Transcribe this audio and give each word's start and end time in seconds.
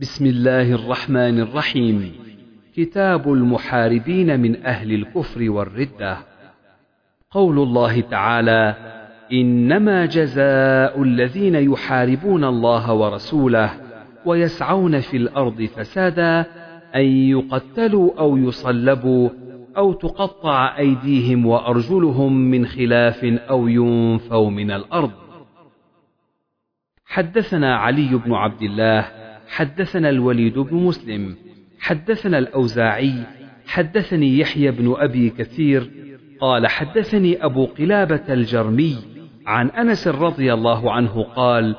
بسم 0.00 0.26
الله 0.26 0.72
الرحمن 0.72 1.40
الرحيم. 1.40 2.12
كتاب 2.74 3.32
المحاربين 3.32 4.40
من 4.40 4.66
أهل 4.66 4.92
الكفر 4.92 5.50
والردة. 5.50 6.18
قول 7.30 7.58
الله 7.58 8.00
تعالى 8.00 8.74
إنما 9.32 10.06
جزاء 10.06 11.02
الذين 11.02 11.54
يحاربون 11.54 12.44
الله 12.44 12.92
ورسوله 12.92 13.70
ويسعون 14.24 15.00
في 15.00 15.16
الأرض 15.16 15.62
فسادا 15.62 16.40
أن 16.94 17.04
يقتلوا 17.04 18.10
أو 18.18 18.36
يصلبوا 18.36 19.28
أو 19.76 19.92
تقطع 19.92 20.78
أيديهم 20.78 21.46
وأرجلهم 21.46 22.32
من 22.32 22.66
خلاف 22.66 23.24
أو 23.24 23.68
ينفوا 23.68 24.50
من 24.50 24.70
الأرض. 24.70 25.12
حدثنا 27.06 27.76
علي 27.76 28.20
بن 28.26 28.32
عبد 28.32 28.62
الله 28.62 29.25
حدثنا 29.48 30.10
الوليد 30.10 30.58
بن 30.58 30.76
مسلم 30.76 31.36
حدثنا 31.80 32.38
الأوزاعي 32.38 33.14
حدثني 33.66 34.38
يحيى 34.38 34.70
بن 34.70 34.94
أبي 34.98 35.30
كثير 35.30 35.90
قال 36.40 36.66
حدثني 36.66 37.44
أبو 37.44 37.64
قلابة 37.64 38.22
الجرمي 38.28 38.96
عن 39.46 39.68
أنس 39.68 40.08
رضي 40.08 40.52
الله 40.52 40.92
عنه 40.92 41.22
قال 41.22 41.76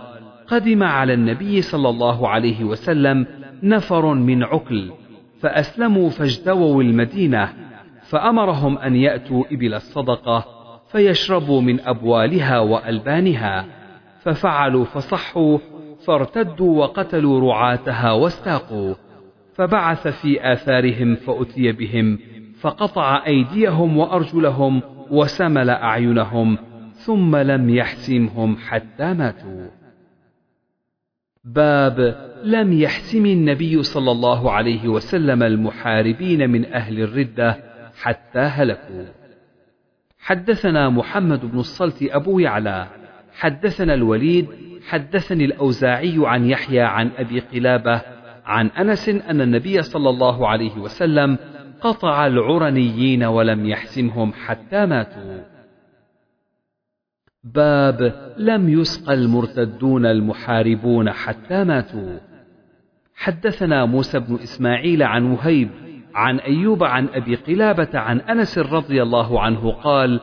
قدم 0.48 0.84
على 0.84 1.13
النبي 1.13 1.62
صلى 1.62 1.90
الله 1.90 2.27
عليه 2.27 2.63
وسلم 2.63 3.26
نفر 3.63 4.13
من 4.13 4.43
عكل 4.43 4.91
فأسلموا 5.41 6.09
فاجتووا 6.09 6.84
المدينة 6.84 7.54
فأمرهم 8.09 8.77
أن 8.77 8.95
يأتوا 8.95 9.43
إبل 9.52 9.73
الصدقة 9.73 10.45
فيشربوا 10.91 11.62
من 11.62 11.79
أبوالها 11.79 12.59
وألبانها 12.59 13.65
ففعلوا 14.21 14.85
فصحوا 14.85 15.57
فارتدوا 16.07 16.79
وقتلوا 16.79 17.52
رعاتها 17.52 18.11
واستاقوا 18.11 18.95
فبعث 19.53 20.07
في 20.07 20.53
آثارهم 20.53 21.15
فأتي 21.15 21.71
بهم 21.71 22.20
فقطع 22.59 23.26
أيديهم 23.26 23.98
وأرجلهم 23.98 24.82
وسمل 25.12 25.70
أعينهم 25.70 26.57
ثم 26.93 27.35
لم 27.35 27.70
يحسمهم 27.70 28.57
حتى 28.57 29.13
ماتوا. 29.13 29.67
باب 31.43 32.27
لم 32.43 32.73
يحسم 32.73 33.26
النبي 33.26 33.84
صلى 33.84 34.12
الله 34.12 34.51
عليه 34.51 34.87
وسلم 34.87 35.43
المحاربين 35.43 36.49
من 36.49 36.65
أهل 36.65 36.99
الردة 36.99 37.57
حتى 38.01 38.39
هلكوا. 38.39 39.05
حدثنا 40.20 40.89
محمد 40.89 41.51
بن 41.51 41.60
الصلت 41.60 42.04
أبو 42.04 42.39
يعلى 42.39 42.87
حدثنا 43.34 43.93
الوليد 43.93 44.48
حدثني 44.88 45.46
الأوزاعي 45.46 46.16
عن 46.18 46.46
يحيى 46.46 46.82
عن 46.82 47.12
أبي 47.18 47.40
قلابة 47.40 48.02
عن 48.46 48.68
أنس 48.68 49.10
أن 49.10 49.41
النبي 49.41 49.82
صلى 49.82 50.10
الله 50.10 50.48
عليه 50.48 50.77
وسلم 50.77 51.38
قطع 51.82 52.27
العرنيين 52.27 53.24
ولم 53.24 53.66
يحسمهم 53.66 54.34
حتى 54.34 54.85
ماتوا. 54.85 55.44
باب 57.44 58.34
لم 58.38 58.70
يسقى 58.70 59.13
المرتدون 59.13 60.05
المحاربون 60.05 61.12
حتى 61.12 61.63
ماتوا. 61.63 62.20
حدثنا 63.16 63.85
موسى 63.85 64.19
بن 64.19 64.35
إسماعيل 64.35 65.03
عن 65.03 65.31
وهيب 65.31 65.69
عن 66.16 66.40
أيوب 66.40 66.84
عن 66.84 67.07
أبي 67.13 67.35
قلابة 67.35 68.00
عن 68.00 68.19
أنس 68.19 68.57
رضي 68.57 69.01
الله 69.03 69.41
عنه 69.41 69.72
قال 69.72 70.19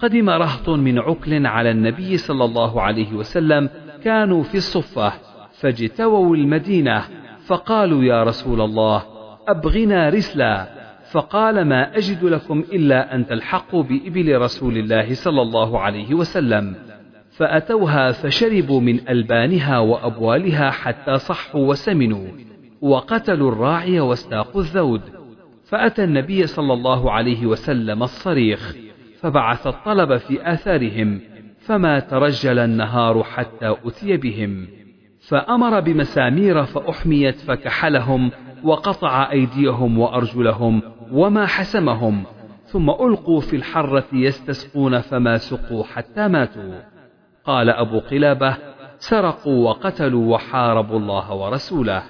قدم 0.00 0.30
رهط 0.30 0.68
من 0.68 0.98
عكل 0.98 1.46
على 1.46 1.70
النبي 1.70 2.16
صلى 2.16 2.44
الله 2.44 2.82
عليه 2.82 3.12
وسلم 3.12 3.70
كانوا 4.04 4.42
في 4.42 4.54
الصفة 4.54 5.12
فاجتووا 5.52 6.36
المدينة 6.36 7.04
فقالوا 7.46 8.04
يا 8.04 8.24
رسول 8.24 8.60
الله 8.60 9.02
أبغنا 9.48 10.08
رسلا. 10.08 10.80
فقال 11.12 11.64
ما 11.64 11.96
أجد 11.96 12.24
لكم 12.24 12.64
إلا 12.72 13.14
أن 13.14 13.26
تلحقوا 13.26 13.82
بإبل 13.82 14.38
رسول 14.38 14.76
الله 14.76 15.14
صلى 15.14 15.42
الله 15.42 15.80
عليه 15.80 16.14
وسلم. 16.14 16.74
فأتوها 17.30 18.12
فشربوا 18.12 18.80
من 18.80 19.08
ألبانها 19.08 19.78
وأبوالها 19.78 20.70
حتى 20.70 21.18
صحوا 21.18 21.68
وسمنوا 21.68 22.28
وقتلوا 22.80 23.52
الراعي 23.52 24.00
واستاقوا 24.00 24.60
الذود. 24.60 25.00
فأتى 25.64 26.04
النبي 26.04 26.46
صلى 26.46 26.72
الله 26.72 27.12
عليه 27.12 27.46
وسلم 27.46 28.02
الصريخ 28.02 28.76
فبعث 29.20 29.66
الطلب 29.66 30.16
في 30.16 30.52
آثارهم 30.52 31.20
فما 31.60 31.98
ترجل 31.98 32.58
النهار 32.58 33.22
حتى 33.22 33.76
أتي 33.84 34.16
بهم 34.16 34.68
فأمر 35.28 35.80
بمسامير 35.80 36.64
فأحميت 36.64 37.36
فكحلهم 37.36 38.30
وقطع 38.64 39.30
أيديهم 39.30 39.98
وأرجلهم 39.98 40.82
وما 41.12 41.46
حسمهم 41.46 42.24
ثم 42.64 42.90
ألقوا 42.90 43.40
في 43.40 43.56
الحرة 43.56 44.06
يستسقون 44.12 45.00
فما 45.00 45.36
سقوا 45.36 45.84
حتى 45.84 46.28
ماتوا. 46.28 46.80
قال 47.44 47.70
أبو 47.70 47.98
قلابة 47.98 48.56
سرقوا 48.98 49.68
وقتلوا 49.68 50.34
وحاربوا 50.34 50.98
الله 50.98 51.34
ورسوله. 51.34 52.02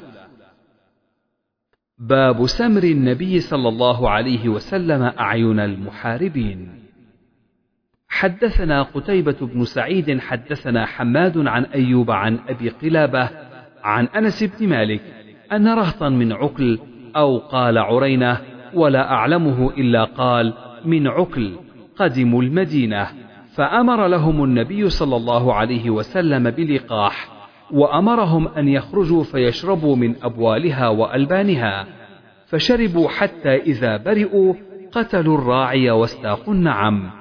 باب 1.98 2.46
سمر 2.46 2.82
النبي 2.82 3.40
صلى 3.40 3.68
الله 3.68 4.10
عليه 4.10 4.48
وسلم 4.48 5.02
أعين 5.02 5.60
المحاربين. 5.60 6.89
حدثنا 8.10 8.82
قتيبة 8.82 9.36
بن 9.40 9.64
سعيد 9.64 10.20
حدثنا 10.20 10.86
حماد 10.86 11.46
عن 11.46 11.64
أيوب 11.64 12.10
عن 12.10 12.38
أبي 12.48 12.68
قلابة 12.68 13.28
عن 13.82 14.06
أنس 14.06 14.42
بن 14.42 14.68
مالك 14.68 15.00
أن 15.52 15.68
رهطا 15.68 16.08
من 16.08 16.32
عكل 16.32 16.78
أو 17.16 17.38
قال 17.38 17.78
عرينة 17.78 18.40
ولا 18.74 19.12
أعلمه 19.12 19.70
إلا 19.70 20.04
قال 20.04 20.54
من 20.84 21.08
عكل 21.08 21.56
قدموا 21.96 22.42
المدينة 22.42 23.06
فأمر 23.54 24.06
لهم 24.06 24.44
النبي 24.44 24.88
صلى 24.88 25.16
الله 25.16 25.54
عليه 25.54 25.90
وسلم 25.90 26.50
بلقاح 26.50 27.28
وأمرهم 27.70 28.48
أن 28.48 28.68
يخرجوا 28.68 29.24
فيشربوا 29.24 29.96
من 29.96 30.14
أبوالها 30.22 30.88
وألبانها 30.88 31.86
فشربوا 32.46 33.08
حتى 33.08 33.56
إذا 33.56 33.96
برئوا 33.96 34.54
قتلوا 34.92 35.38
الراعي 35.38 35.90
واستاقوا 35.90 36.54
النعم. 36.54 37.19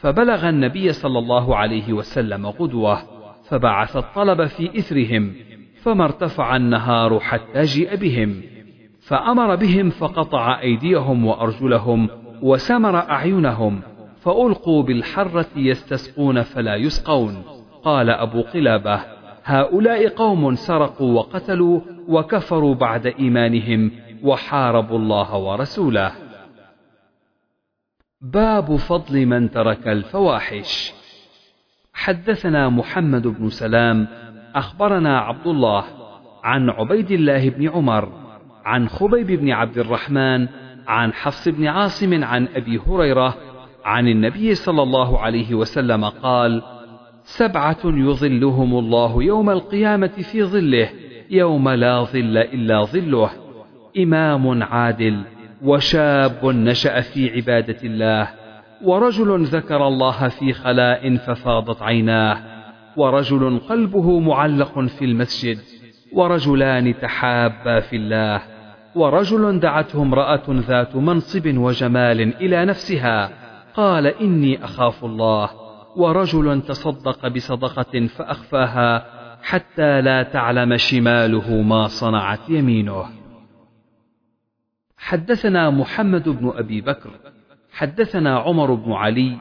فبلغ 0.00 0.48
النبي 0.48 0.92
صلى 0.92 1.18
الله 1.18 1.56
عليه 1.56 1.92
وسلم 1.92 2.46
غدوة 2.46 3.02
فبعث 3.48 3.96
الطلب 3.96 4.46
في 4.46 4.78
إثرهم 4.78 5.34
فما 5.82 6.04
ارتفع 6.04 6.56
النهار 6.56 7.20
حتى 7.20 7.62
جيء 7.62 7.96
بهم. 7.96 8.42
فأمر 9.00 9.56
بهم 9.56 9.90
فقطع 9.90 10.60
أيديهم 10.60 11.26
وأرجلهم 11.26 12.08
وسمر 12.42 12.96
أعينهم 12.96 13.80
فألقوا 14.20 14.82
بالحرة 14.82 15.46
يستسقون 15.56 16.42
فلا 16.42 16.76
يسقون. 16.76 17.42
قال 17.84 18.10
أبو 18.10 18.42
قلابة 18.42 19.00
هؤلاء 19.44 20.08
قوم 20.08 20.54
سرقوا 20.54 21.14
وقتلوا 21.18 21.80
وكفروا 22.08 22.74
بعد 22.74 23.06
إيمانهم 23.06 23.90
وحاربوا 24.22 24.98
الله 24.98 25.36
ورسوله. 25.36 26.29
باب 28.22 28.76
فضل 28.76 29.26
من 29.26 29.50
ترك 29.50 29.88
الفواحش. 29.88 30.92
حدثنا 31.94 32.68
محمد 32.68 33.26
بن 33.26 33.48
سلام 33.48 34.08
أخبرنا 34.54 35.18
عبد 35.18 35.46
الله 35.46 35.84
عن 36.44 36.70
عبيد 36.70 37.10
الله 37.10 37.50
بن 37.50 37.68
عمر 37.68 38.12
عن 38.64 38.88
خبيب 38.88 39.26
بن 39.26 39.50
عبد 39.50 39.78
الرحمن 39.78 40.48
عن 40.86 41.12
حفص 41.12 41.48
بن 41.48 41.66
عاصم 41.66 42.24
عن 42.24 42.48
أبي 42.54 42.80
هريرة 42.86 43.34
عن 43.84 44.08
النبي 44.08 44.54
صلى 44.54 44.82
الله 44.82 45.18
عليه 45.18 45.54
وسلم 45.54 46.04
قال 46.04 46.62
سبعة 47.22 47.80
يظلهم 47.84 48.78
الله 48.78 49.22
يوم 49.22 49.50
القيامة 49.50 50.06
في 50.32 50.44
ظله 50.44 50.90
يوم 51.30 51.68
لا 51.68 52.02
ظل 52.02 52.38
إلا 52.38 52.84
ظله 52.84 53.30
إمام 53.98 54.62
عادل. 54.62 55.39
وشاب 55.62 56.44
نشأ 56.44 57.00
في 57.00 57.30
عبادة 57.30 57.76
الله 57.84 58.28
ورجل 58.82 59.44
ذكر 59.44 59.86
الله 59.86 60.28
في 60.28 60.52
خلاء 60.52 61.16
ففاضت 61.16 61.82
عيناه 61.82 62.38
ورجل 62.96 63.58
قلبه 63.68 64.20
معلق 64.20 64.80
في 64.80 65.04
المسجد 65.04 65.58
ورجلان 66.12 67.00
تحابا 67.00 67.80
في 67.80 67.96
الله 67.96 68.42
ورجل 68.94 69.60
دعته 69.60 70.02
امرأة 70.02 70.42
ذات 70.48 70.96
منصب 70.96 71.56
وجمال 71.56 72.20
إلى 72.20 72.64
نفسها 72.64 73.30
قال 73.74 74.06
إني 74.06 74.64
أخاف 74.64 75.04
الله 75.04 75.50
ورجل 75.96 76.62
تصدق 76.62 77.28
بصدقة 77.28 78.06
فأخفاها 78.06 79.06
حتى 79.42 80.00
لا 80.00 80.22
تعلم 80.22 80.76
شماله 80.76 81.62
ما 81.62 81.86
صنعت 81.86 82.48
يمينه. 82.48 83.19
حدثنا 85.00 85.70
محمد 85.70 86.28
بن 86.28 86.52
أبي 86.56 86.80
بكر 86.80 87.10
حدثنا 87.72 88.38
عمر 88.38 88.74
بن 88.74 88.92
علي 88.92 89.36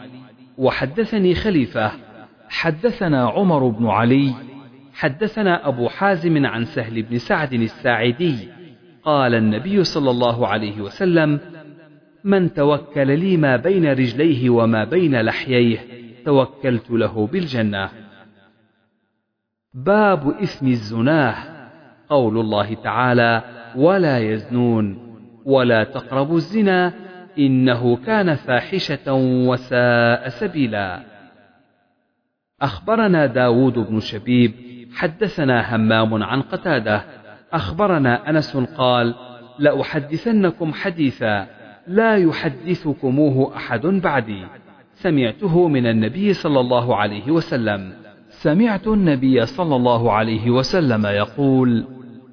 وحدثني 0.57 1.35
خليفة 1.35 1.91
حدثنا 2.49 3.27
عمر 3.29 3.67
بن 3.67 3.87
علي 3.87 4.33
حدثنا 4.93 5.67
أبو 5.67 5.89
حازم 5.89 6.45
عن 6.45 6.65
سهل 6.65 7.03
بن 7.03 7.17
سعد 7.17 7.53
الساعدي 7.53 8.49
قال 9.03 9.35
النبي 9.35 9.83
صلى 9.83 10.11
الله 10.11 10.47
عليه 10.47 10.81
وسلم 10.81 11.39
من 12.23 12.53
توكل 12.53 13.19
لي 13.19 13.37
ما 13.37 13.55
بين 13.55 13.85
رجليه 13.91 14.49
وما 14.49 14.83
بين 14.83 15.21
لحييه 15.21 15.79
توكلت 16.25 16.91
له 16.91 17.27
بالجنة. 17.27 17.89
باب 19.73 20.29
إثم 20.29 20.67
الزناه 20.67 21.35
قول 22.09 22.39
الله 22.39 22.73
تعالى 22.73 23.43
ولا 23.75 24.19
يزنون. 24.19 25.08
ولا 25.45 25.83
تقربوا 25.83 26.37
الزنا 26.37 26.93
إنه 27.39 27.95
كان 27.95 28.35
فاحشة 28.35 29.13
وساء 29.47 30.29
سبيلا. 30.29 30.99
أخبرنا 32.61 33.25
داود 33.25 33.73
بن 33.73 33.99
شبيب 33.99 34.53
حدثنا 34.95 35.75
همام 35.75 36.23
عن 36.23 36.41
قتادة. 36.41 37.03
أخبرنا 37.53 38.29
أنس 38.29 38.57
قال 38.57 39.15
لأحدثنكم 39.59 40.73
حديثا 40.73 41.47
لا 41.87 42.15
يحدثكموه 42.15 43.55
أحد 43.55 43.85
بعدي. 43.85 44.45
سمعته 44.93 45.67
من 45.67 45.87
النبي 45.87 46.33
صلى 46.33 46.59
الله 46.59 46.95
عليه 46.95 47.31
وسلم. 47.31 47.93
سمعت 48.29 48.87
النبي 48.87 49.45
صلى 49.45 49.75
الله 49.75 50.11
عليه 50.11 50.49
وسلم 50.49 51.05
يقول 51.05 51.87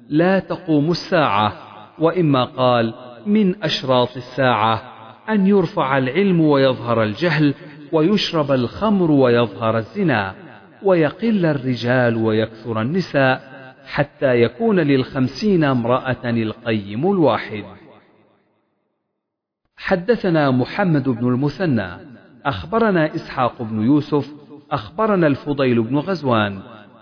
لا 0.09 0.39
تقوم 0.39 0.91
الساعة 0.91 1.66
وإما 1.99 2.43
قال 2.45 2.93
من 3.25 3.63
أشراط 3.63 4.17
الساعة 4.17 4.93
أن 5.29 5.47
يرفع 5.47 5.97
العلم 5.97 6.41
ويظهر 6.41 7.03
الجهل 7.03 7.53
ويشرب 7.91 8.51
الخمر 8.51 9.11
ويظهر 9.11 9.77
الزنا 9.77 10.35
ويقل 10.83 11.45
الرجال 11.45 12.15
ويكثر 12.15 12.81
النساء 12.81 13.57
حتى 13.85 14.41
يكون 14.41 14.79
للخمسين 14.79 15.63
امرأة 15.63 16.25
القيم 16.25 17.11
الواحد. 17.11 17.63
حدثنا 19.77 20.51
محمد 20.51 21.09
بن 21.09 21.27
المثنى 21.27 21.89
أخبرنا 22.45 23.15
إسحاق 23.15 23.61
بن 23.61 23.81
يوسف 23.81 24.33
أخبرنا 24.71 25.27
الفضيل 25.27 25.81
بن 25.81 25.97
غزوان 25.97 26.59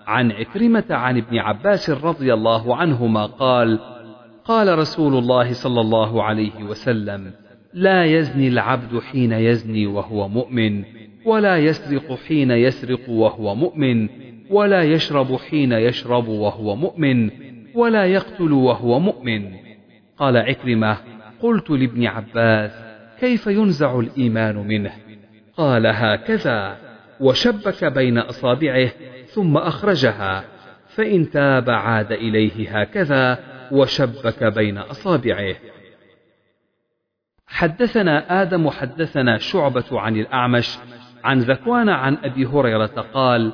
عن 0.07 0.31
عكرمة 0.31 0.83
عن 0.89 1.17
ابن 1.17 1.37
عباس 1.37 1.89
رضي 1.89 2.33
الله 2.33 2.75
عنهما 2.75 3.25
قال 3.25 3.79
قال 4.45 4.79
رسول 4.79 5.17
الله 5.17 5.53
صلى 5.53 5.81
الله 5.81 6.23
عليه 6.23 6.63
وسلم 6.63 7.31
لا 7.73 8.05
يزني 8.05 8.47
العبد 8.47 8.99
حين 8.99 9.31
يزني 9.31 9.87
وهو 9.87 10.27
مؤمن 10.27 10.83
ولا 11.25 11.57
يسرق 11.57 12.19
حين 12.27 12.51
يسرق 12.51 13.09
وهو 13.09 13.55
مؤمن 13.55 14.09
ولا 14.49 14.83
يشرب 14.83 15.35
حين 15.35 15.71
يشرب 15.71 16.27
وهو 16.27 16.75
مؤمن 16.75 17.29
ولا 17.75 18.05
يقتل 18.05 18.51
وهو 18.51 18.99
مؤمن. 18.99 19.51
قال 20.17 20.37
عكرمة 20.37 20.97
قلت 21.41 21.69
لابن 21.69 22.05
عباس 22.05 22.71
كيف 23.19 23.47
ينزع 23.47 23.99
الإيمان 23.99 24.55
منه؟ 24.55 24.91
قال 25.57 25.87
هكذا 25.87 26.77
وشبك 27.19 27.85
بين 27.85 28.17
أصابعه 28.17 28.91
ثم 29.25 29.57
أخرجها 29.57 30.43
فإن 30.87 31.29
تاب 31.29 31.69
عاد 31.69 32.11
إليه 32.11 32.79
هكذا 32.79 33.54
وشبك 33.71 34.43
بين 34.43 34.77
أصابعه 34.77 35.55
حدثنا 37.47 38.41
آدم 38.41 38.69
حدثنا 38.69 39.37
شعبة 39.37 39.99
عن 39.99 40.15
الأعمش 40.15 40.77
عن 41.23 41.39
ذكوان 41.39 41.89
عن 41.89 42.17
أبي 42.23 42.45
هريرة 42.45 43.05
قال 43.13 43.53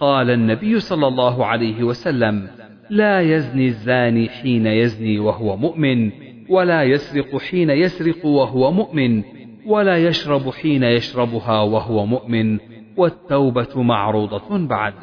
قال 0.00 0.30
النبي 0.30 0.80
صلى 0.80 1.06
الله 1.06 1.46
عليه 1.46 1.82
وسلم 1.82 2.48
لا 2.90 3.20
يزني 3.20 3.66
الزاني 3.66 4.28
حين 4.28 4.66
يزني 4.66 5.18
وهو 5.18 5.56
مؤمن 5.56 6.12
ولا 6.48 6.82
يسرق 6.82 7.36
حين 7.36 7.70
يسرق 7.70 8.26
وهو 8.26 8.72
مؤمن 8.72 9.22
ولا 9.66 9.96
يشرب 9.96 10.50
حين 10.50 10.82
يشربها 10.82 11.60
وهو 11.60 12.06
مؤمن 12.06 12.58
والتوبة 12.96 13.82
معروضة 13.82 14.66
بعد. 14.66 14.94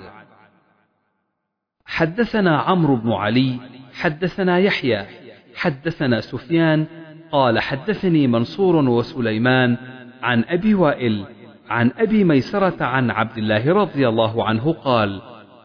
حدثنا 1.85 2.57
عمرو 2.57 2.95
بن 2.95 3.11
علي، 3.11 3.59
حدثنا 3.97 4.59
يحيى، 4.59 5.05
حدثنا 5.55 6.21
سفيان، 6.21 6.85
قال 7.31 7.59
حدثني 7.59 8.27
منصور 8.27 8.75
وسليمان 8.75 9.77
عن 10.21 10.43
أبي 10.47 10.73
وائل، 10.73 11.25
عن 11.69 11.91
أبي 11.97 12.23
ميسرة 12.23 12.83
عن 12.83 13.11
عبد 13.11 13.37
الله 13.37 13.73
رضي 13.73 14.07
الله 14.07 14.47
عنه 14.47 14.73
قال: 14.73 15.21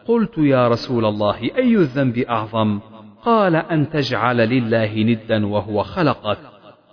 قلت 0.06 0.38
يا 0.38 0.68
رسول 0.68 1.04
الله 1.04 1.40
أي 1.58 1.76
الذنب 1.76 2.18
أعظم؟ 2.18 2.80
قال 3.22 3.56
أن 3.56 3.90
تجعل 3.90 4.36
لله 4.36 5.02
ندا 5.02 5.46
وهو 5.46 5.82
خلقك. 5.82 6.38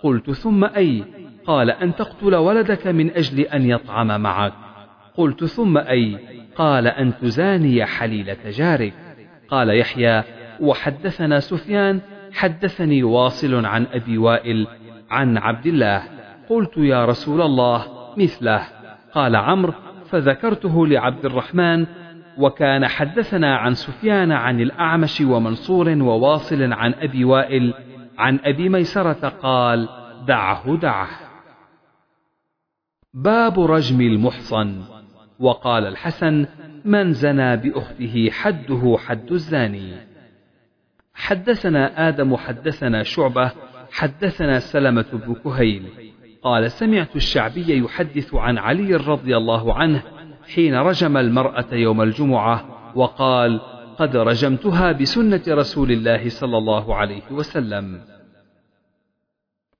قلت 0.02 0.30
ثم 0.30 0.64
أي؟ 0.64 1.04
قال 1.46 1.70
أن 1.70 1.94
تقتل 1.94 2.34
ولدك 2.34 2.86
من 2.86 3.10
أجل 3.10 3.40
أن 3.40 3.70
يطعم 3.70 4.20
معك. 4.20 4.52
قلت 5.16 5.44
ثم 5.44 5.78
أي 5.78 6.18
قال 6.56 6.86
أن 6.86 7.12
تزاني 7.22 7.86
حليلة 7.86 8.50
جارك 8.50 8.92
قال 9.48 9.78
يحيى 9.78 10.24
وحدثنا 10.60 11.40
سفيان 11.40 12.00
حدثني 12.32 13.02
واصل 13.02 13.66
عن 13.66 13.86
أبي 13.92 14.18
وائل 14.18 14.66
عن 15.10 15.38
عبد 15.38 15.66
الله. 15.66 16.02
قلت 16.48 16.76
يا 16.76 17.04
رسول 17.04 17.42
الله 17.42 17.86
مثله. 18.16 18.62
قال 19.14 19.36
عمرو 19.36 19.72
فذكرته 20.10 20.86
لعبد 20.86 21.24
الرحمن 21.24 21.86
وكان 22.38 22.86
حدثنا 22.86 23.56
عن 23.56 23.74
سفيان 23.74 24.32
عن 24.32 24.60
الأعمش 24.60 25.20
ومنصور 25.20 25.88
وواصل 25.88 26.72
عن 26.72 26.94
أبي 26.94 27.24
وائل 27.24 27.74
عن 28.18 28.38
أبي 28.44 28.68
ميسرة 28.68 29.28
قال 29.28 29.88
دعه 30.26 30.76
دعه. 30.76 31.08
باب 33.14 33.60
رجم 33.60 34.00
المحصن. 34.00 34.82
وقال 35.40 35.86
الحسن 35.86 36.46
من 36.84 37.12
زنى 37.12 37.56
بأخته 37.56 38.30
حده 38.30 38.96
حد 39.06 39.32
الزاني. 39.32 40.09
حدثنا 41.20 42.08
آدم 42.08 42.36
حدثنا 42.36 43.02
شعبة 43.02 43.52
حدثنا 43.92 44.58
سلمة 44.58 45.04
بن 45.12 45.34
كهيل. 45.34 45.82
قال 46.42 46.70
سمعت 46.70 47.16
الشعبي 47.16 47.78
يحدث 47.84 48.34
عن 48.34 48.58
علي 48.58 48.94
رضي 48.94 49.36
الله 49.36 49.74
عنه 49.74 50.02
حين 50.54 50.74
رجم 50.74 51.16
المرأة 51.16 51.66
يوم 51.72 52.02
الجمعة 52.02 52.64
وقال 52.94 53.60
قد 53.98 54.16
رجمتها 54.16 54.92
بسنة 54.92 55.42
رسول 55.48 55.90
الله 55.92 56.28
صلى 56.28 56.58
الله 56.58 56.94
عليه 56.94 57.22
وسلم. 57.30 58.00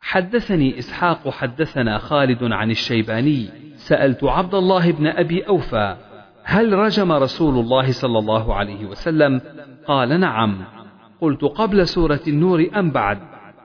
حدثني 0.00 0.78
إسحاق 0.78 1.28
حدثنا 1.28 1.98
خالد 1.98 2.44
عن 2.44 2.70
الشيباني. 2.70 3.48
سألت 3.76 4.24
عبد 4.24 4.54
الله 4.54 4.92
بن 4.92 5.06
أبي 5.06 5.48
أوفى 5.48 5.96
هل 6.44 6.72
رجم 6.72 7.12
رسول 7.12 7.58
الله 7.58 7.92
صلى 7.92 8.18
الله 8.18 8.54
عليه 8.54 8.84
وسلم؟ 8.84 9.40
قال 9.86 10.20
نعم. 10.20 10.79
قلت 11.20 11.44
قبل 11.44 11.86
سورة 11.86 12.20
النور 12.28 12.70
أم 12.76 12.90
بعد؟ 12.90 13.18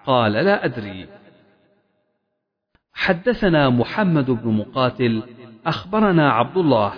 قال 0.06 0.32
لا 0.32 0.66
أدري. 0.66 1.08
حدثنا 2.94 3.70
محمد 3.70 4.32
بن 4.32 4.52
مقاتل 4.52 5.24
أخبرنا 5.66 6.32
عبد 6.32 6.58
الله 6.58 6.94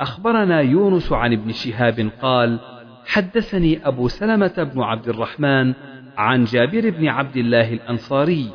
أخبرنا 0.00 0.60
يونس 0.60 1.12
عن 1.12 1.32
ابن 1.32 1.52
شهاب 1.52 2.10
قال 2.22 2.58
حدثني 3.06 3.88
أبو 3.88 4.08
سلمة 4.08 4.70
بن 4.74 4.82
عبد 4.82 5.08
الرحمن 5.08 5.74
عن 6.16 6.44
جابر 6.44 6.90
بن 6.90 7.08
عبد 7.08 7.36
الله 7.36 7.72
الأنصاري 7.72 8.50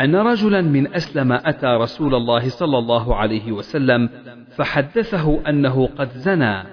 أن 0.00 0.16
رجلا 0.16 0.60
من 0.60 0.94
أسلم 0.94 1.32
أتى 1.32 1.66
رسول 1.66 2.14
الله 2.14 2.48
صلى 2.48 2.78
الله 2.78 3.16
عليه 3.16 3.52
وسلم 3.52 4.08
فحدثه 4.56 5.48
أنه 5.48 5.88
قد 5.98 6.08
زنى 6.10 6.64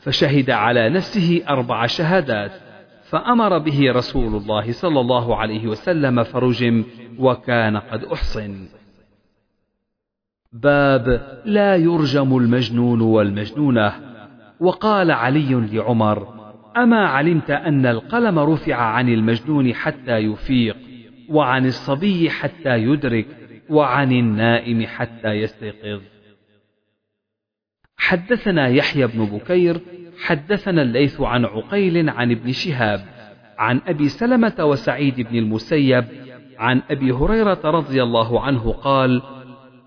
فشهد 0.00 0.50
على 0.50 0.88
نفسه 0.88 1.42
أربع 1.48 1.86
شهادات. 1.86 2.52
فأمر 3.12 3.58
به 3.58 3.92
رسول 3.92 4.36
الله 4.36 4.72
صلى 4.72 5.00
الله 5.00 5.36
عليه 5.36 5.66
وسلم 5.66 6.22
فرجم 6.22 6.84
وكان 7.18 7.76
قد 7.76 8.04
أحصن. 8.04 8.68
باب 10.52 11.06
لا 11.44 11.76
يرجم 11.76 12.36
المجنون 12.36 13.00
والمجنونة. 13.00 13.92
وقال 14.60 15.10
علي 15.10 15.54
لعمر 15.54 16.28
أما 16.76 17.06
علمت 17.06 17.50
أن 17.50 17.86
القلم 17.86 18.38
رفع 18.38 18.74
عن 18.74 19.08
المجنون 19.08 19.74
حتى 19.74 20.16
يفيق 20.16 20.76
وعن 21.28 21.66
الصبي 21.66 22.30
حتى 22.30 22.76
يدرك 22.76 23.26
وعن 23.70 24.12
النائم 24.12 24.86
حتى 24.86 25.28
يستيقظ. 25.28 26.00
حدثنا 27.96 28.68
يحيى 28.68 29.06
بن 29.06 29.24
بكير 29.24 29.80
حدثنا 30.20 30.82
الليث 30.82 31.20
عن 31.20 31.44
عقيل 31.44 32.10
عن 32.10 32.30
ابن 32.30 32.52
شهاب 32.52 33.04
عن 33.58 33.80
أبي 33.86 34.08
سلمة 34.08 34.54
وسعيد 34.60 35.20
بن 35.20 35.38
المسيب 35.38 36.04
عن 36.58 36.82
أبي 36.90 37.12
هريرة 37.12 37.60
رضي 37.64 38.02
الله 38.02 38.40
عنه 38.40 38.72
قال 38.72 39.22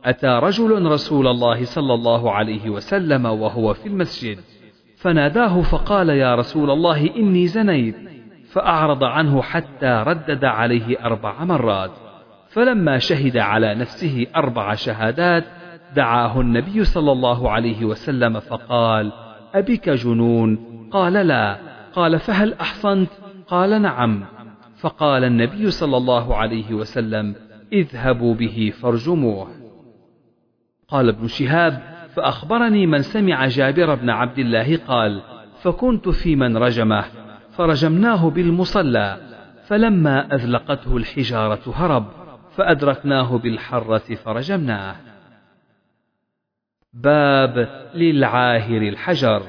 أتى 0.05 0.27
رجل 0.27 0.85
رسول 0.85 1.27
الله 1.27 1.65
صلى 1.65 1.93
الله 1.93 2.31
عليه 2.31 2.69
وسلم 2.69 3.25
وهو 3.25 3.73
في 3.73 3.87
المسجد 3.87 4.37
فناداه 4.97 5.61
فقال 5.61 6.09
يا 6.09 6.35
رسول 6.35 6.71
الله 6.71 7.15
إني 7.15 7.47
زنيت 7.47 7.95
فأعرض 8.51 9.03
عنه 9.03 9.41
حتى 9.41 10.03
ردد 10.07 10.45
عليه 10.45 11.05
أربع 11.05 11.43
مرات 11.43 11.91
فلما 12.49 12.97
شهد 12.97 13.37
على 13.37 13.75
نفسه 13.75 14.27
أربع 14.35 14.75
شهادات 14.75 15.43
دعاه 15.95 16.41
النبي 16.41 16.83
صلى 16.83 17.11
الله 17.11 17.51
عليه 17.51 17.85
وسلم 17.85 18.39
فقال 18.39 19.11
أبك 19.55 19.89
جنون؟ 19.89 20.59
قال 20.91 21.13
لا. 21.13 21.57
قال 21.93 22.19
فهل 22.19 22.53
أحصنت؟ 22.53 23.09
قال 23.47 23.81
نعم. 23.81 24.25
فقال 24.77 25.23
النبي 25.23 25.71
صلى 25.71 25.97
الله 25.97 26.35
عليه 26.35 26.73
وسلم 26.73 27.35
اذهبوا 27.73 28.33
به 28.33 28.73
فارجموه. 28.81 29.47
قال 30.87 31.09
ابن 31.09 31.27
شهاب 31.27 31.81
فأخبرني 32.15 32.87
من 32.87 33.01
سمع 33.01 33.47
جابر 33.47 33.95
بن 33.95 34.09
عبد 34.09 34.39
الله 34.39 34.77
قال 34.77 35.21
فكنت 35.61 36.09
في 36.09 36.35
من 36.35 36.57
رجمه 36.57 37.05
فرجمناه 37.51 38.29
بالمصلى 38.29 39.17
فلما 39.67 40.35
أذلقته 40.35 40.97
الحجارة 40.97 41.73
هرب 41.75 42.05
فأدركناه 42.55 43.37
بالحرة 43.37 44.15
فرجمناه. 44.25 44.95
باب 46.95 47.69
للعاهر 47.95 48.81
الحجر. 48.81 49.43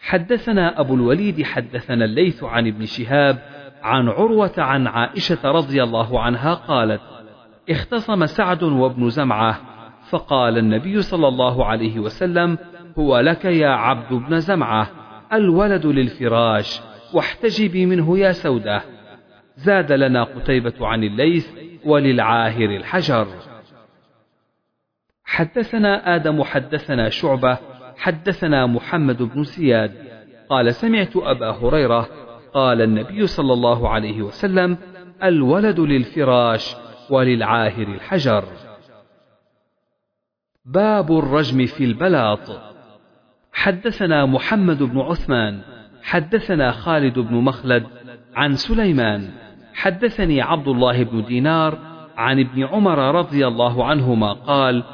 حدثنا 0.00 0.80
أبو 0.80 0.94
الوليد 0.94 1.42
حدثنا 1.42 2.04
الليث 2.04 2.44
عن 2.44 2.66
ابن 2.66 2.84
شهاب 2.84 3.38
عن 3.82 4.08
عروة 4.08 4.52
عن 4.58 4.86
عائشة 4.86 5.38
رضي 5.44 5.82
الله 5.82 6.20
عنها 6.20 6.54
قالت 6.54 7.00
اختصم 7.70 8.26
سعد 8.26 8.62
وابن 8.62 9.10
زمعة 9.10 9.60
فقال 10.10 10.58
النبي 10.58 11.02
صلى 11.02 11.28
الله 11.28 11.66
عليه 11.66 11.98
وسلم 11.98 12.58
هو 12.98 13.18
لك 13.18 13.44
يا 13.44 13.68
عبد 13.68 14.12
بن 14.12 14.40
زمعة 14.40 14.90
الولد 15.32 15.86
للفراش 15.86 16.80
واحتجبي 17.14 17.86
منه 17.86 18.18
يا 18.18 18.32
سودة. 18.32 18.82
زاد 19.56 19.92
لنا 19.92 20.24
قتيبة 20.24 20.74
عن 20.80 21.04
الليث 21.04 21.48
وللعاهر 21.84 22.76
الحجر. 22.76 23.26
حدثنا 25.30 26.14
آدم 26.14 26.42
حدثنا 26.42 27.08
شعبة 27.08 27.58
حدثنا 27.96 28.66
محمد 28.66 29.22
بن 29.22 29.42
زياد. 29.42 29.92
قال 30.48 30.74
سمعت 30.74 31.16
أبا 31.16 31.50
هريرة 31.50 32.08
قال 32.54 32.82
النبي 32.82 33.26
صلى 33.26 33.52
الله 33.52 33.88
عليه 33.88 34.22
وسلم 34.22 34.78
الولد 35.22 35.80
للفراش 35.80 36.76
وللعاهر 37.10 37.82
الحجر. 37.82 38.44
باب 40.64 41.18
الرجم 41.18 41.66
في 41.66 41.84
البلاط. 41.84 42.60
حدثنا 43.52 44.26
محمد 44.26 44.82
بن 44.82 45.00
عثمان 45.00 45.60
حدثنا 46.02 46.70
خالد 46.70 47.18
بن 47.18 47.34
مخلد 47.34 47.86
عن 48.34 48.54
سليمان. 48.54 49.30
حدثني 49.74 50.42
عبد 50.42 50.68
الله 50.68 51.02
بن 51.02 51.24
دينار 51.24 51.78
عن 52.16 52.40
ابن 52.40 52.64
عمر 52.64 53.14
رضي 53.14 53.46
الله 53.46 53.84
عنهما 53.84 54.32
قال 54.32 54.84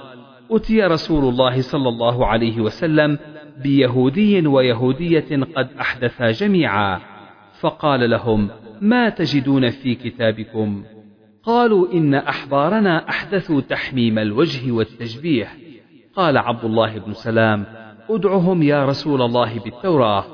أتي 0.50 0.82
رسول 0.82 1.24
الله 1.24 1.60
صلى 1.60 1.88
الله 1.88 2.26
عليه 2.26 2.60
وسلم 2.60 3.18
بيهودي 3.62 4.46
ويهودية 4.46 5.44
قد 5.56 5.68
أحدثا 5.80 6.30
جميعا. 6.30 7.00
فقال 7.60 8.10
لهم 8.10 8.50
ما 8.80 9.08
تجدون 9.08 9.70
في 9.70 9.94
كتابكم؟ 9.94 10.84
قالوا 11.42 11.92
إن 11.92 12.14
أحبارنا 12.14 13.08
أحدثوا 13.08 13.60
تحميم 13.60 14.18
الوجه 14.18 14.72
والتشبيه 14.72 15.48
قال 16.16 16.38
عبد 16.38 16.64
الله 16.64 16.98
بن 16.98 17.12
سلام 17.12 17.64
ادعهم 18.10 18.62
يا 18.62 18.84
رسول 18.84 19.22
الله 19.22 19.58
بالتوراة. 19.58 20.24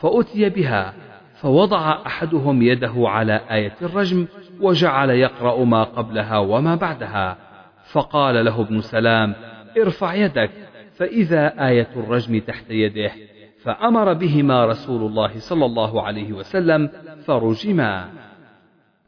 فأتي 0.00 0.48
بها 0.48 0.94
فوضع 1.34 2.06
أحدهم 2.06 2.62
يده 2.62 2.94
على 2.96 3.40
آية 3.50 3.76
الرجم 3.82 4.26
وجعل 4.60 5.10
يقرأ 5.10 5.64
ما 5.64 5.82
قبلها 5.82 6.38
وما 6.38 6.74
بعدها. 6.74 7.36
فقال 7.92 8.44
له 8.44 8.60
ابن 8.60 8.80
سلام 8.80 9.34
ارفع 9.78 10.14
يدك 10.14 10.50
فإذا 10.96 11.68
آية 11.68 11.88
الرجم 11.96 12.40
تحت 12.40 12.70
يده 12.70 13.12
فأمر 13.62 14.12
بهما 14.12 14.66
رسول 14.66 15.02
الله 15.02 15.38
صلى 15.38 15.66
الله 15.66 16.02
عليه 16.02 16.32
وسلم 16.32 16.90
فرجما. 17.24 18.08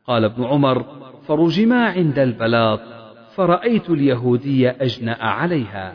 قال 0.06 0.24
ابن 0.24 0.44
عمر 0.44 0.84
فرجما 1.26 1.84
عند 1.86 2.18
البلاط 2.18 2.80
فرأيت 3.34 3.90
اليهودي 3.90 4.70
أجنأ 4.70 5.24
عليها. 5.24 5.94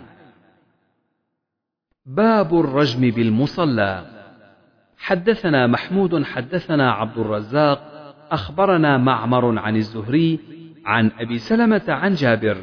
باب 2.06 2.60
الرجم 2.60 3.10
بالمصلى. 3.12 4.06
حدثنا 4.98 5.68
محمود 5.68 6.24
حدثنا 6.24 6.92
عبد 6.92 7.18
الرزاق 7.18 7.94
أخبرنا 8.32 8.98
معمر 8.98 9.60
عن 9.60 9.76
الزهري 9.76 10.40
عن 10.86 11.12
أبي 11.20 11.38
سلمة 11.38 11.84
عن 11.88 12.14
جابر 12.14 12.58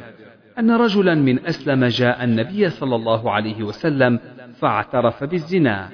أن 0.59 0.71
رجلا 0.71 1.15
من 1.15 1.45
أسلم 1.45 1.85
جاء 1.85 2.23
النبي 2.23 2.69
صلى 2.69 2.95
الله 2.95 3.31
عليه 3.31 3.63
وسلم 3.63 4.19
فاعترف 4.59 5.23
بالزنا 5.23 5.89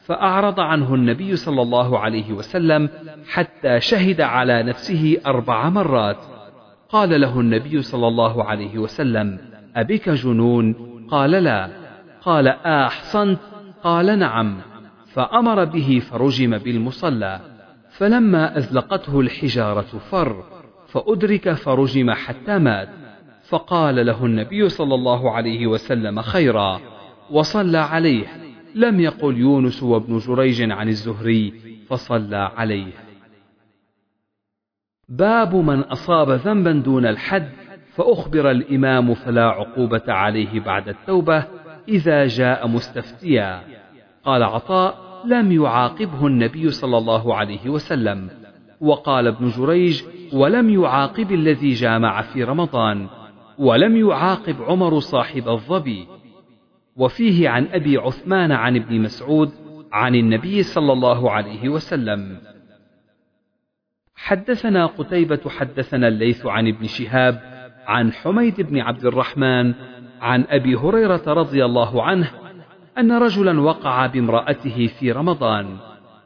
فأعرض 0.00 0.60
عنه 0.60 0.94
النبي 0.94 1.36
صلى 1.36 1.62
الله 1.62 1.98
عليه 1.98 2.32
وسلم 2.32 2.88
حتى 3.28 3.80
شهد 3.80 4.20
على 4.20 4.62
نفسه 4.62 5.16
أربع 5.26 5.68
مرات. 5.68 6.16
قال 6.88 7.20
له 7.20 7.40
النبي 7.40 7.82
صلى 7.82 8.08
الله 8.08 8.44
عليه 8.44 8.78
وسلم 8.78 9.38
أبك 9.76 10.08
جنون؟ 10.08 10.74
قال 11.10 11.30
لا. 11.30 11.70
قال 12.22 12.48
أحصنت؟ 12.48 13.38
قال 13.82 14.18
نعم. 14.18 14.56
فأمر 15.12 15.64
به 15.64 16.02
فرجم 16.10 16.58
بالمصلى. 16.58 17.40
فلما 17.90 18.58
أزلقته 18.58 19.20
الحجارة 19.20 19.98
فر 20.10 20.44
فأدرك 20.88 21.52
فرجم 21.52 22.10
حتى 22.10 22.58
مات. 22.58 22.99
فقال 23.50 24.06
له 24.06 24.26
النبي 24.26 24.68
صلى 24.68 24.94
الله 24.94 25.30
عليه 25.30 25.66
وسلم 25.66 26.22
خيرا 26.22 26.80
وصلى 27.30 27.78
عليه. 27.78 28.26
لم 28.74 29.00
يقل 29.00 29.36
يونس 29.38 29.82
وابن 29.82 30.18
جريج 30.18 30.70
عن 30.70 30.88
الزهري 30.88 31.52
فصلى 31.88 32.50
عليه. 32.56 32.92
باب 35.08 35.54
من 35.54 35.80
أصاب 35.80 36.30
ذنبا 36.30 36.72
دون 36.72 37.06
الحد 37.06 37.48
فأخبر 37.94 38.50
الإمام 38.50 39.14
فلا 39.14 39.44
عقوبة 39.44 40.02
عليه 40.08 40.60
بعد 40.60 40.88
التوبة 40.88 41.44
إذا 41.88 42.26
جاء 42.26 42.68
مستفتيا. 42.68 43.62
قال 44.24 44.42
عطاء 44.42 44.94
لم 45.26 45.52
يعاقبه 45.52 46.26
النبي 46.26 46.70
صلى 46.70 46.98
الله 46.98 47.34
عليه 47.34 47.68
وسلم. 47.68 48.30
وقال 48.80 49.26
ابن 49.26 49.48
جريج 49.48 50.02
ولم 50.32 50.70
يعاقب 50.70 51.32
الذي 51.32 51.72
جامع 51.72 52.22
في 52.22 52.44
رمضان. 52.44 53.08
ولم 53.60 53.96
يعاقب 53.96 54.62
عمر 54.62 54.98
صاحب 54.98 55.48
الظبي. 55.48 56.06
وفيه 56.96 57.48
عن 57.48 57.66
أبي 57.72 57.96
عثمان 57.96 58.52
عن 58.52 58.76
ابن 58.76 59.00
مسعود 59.00 59.50
عن 59.92 60.14
النبي 60.14 60.62
صلى 60.62 60.92
الله 60.92 61.30
عليه 61.30 61.68
وسلم. 61.68 62.38
حدثنا 64.14 64.86
قتيبة 64.86 65.40
حدثنا 65.48 66.08
الليث 66.08 66.46
عن 66.46 66.68
ابن 66.68 66.86
شهاب 66.86 67.40
عن 67.86 68.12
حميد 68.12 68.60
بن 68.60 68.80
عبد 68.80 69.04
الرحمن 69.04 69.74
عن 70.20 70.44
أبي 70.48 70.76
هريرة 70.76 71.22
رضي 71.26 71.64
الله 71.64 72.02
عنه 72.02 72.30
أن 72.98 73.12
رجلا 73.12 73.60
وقع 73.60 74.06
بامرأته 74.06 74.86
في 74.86 75.12
رمضان 75.12 75.76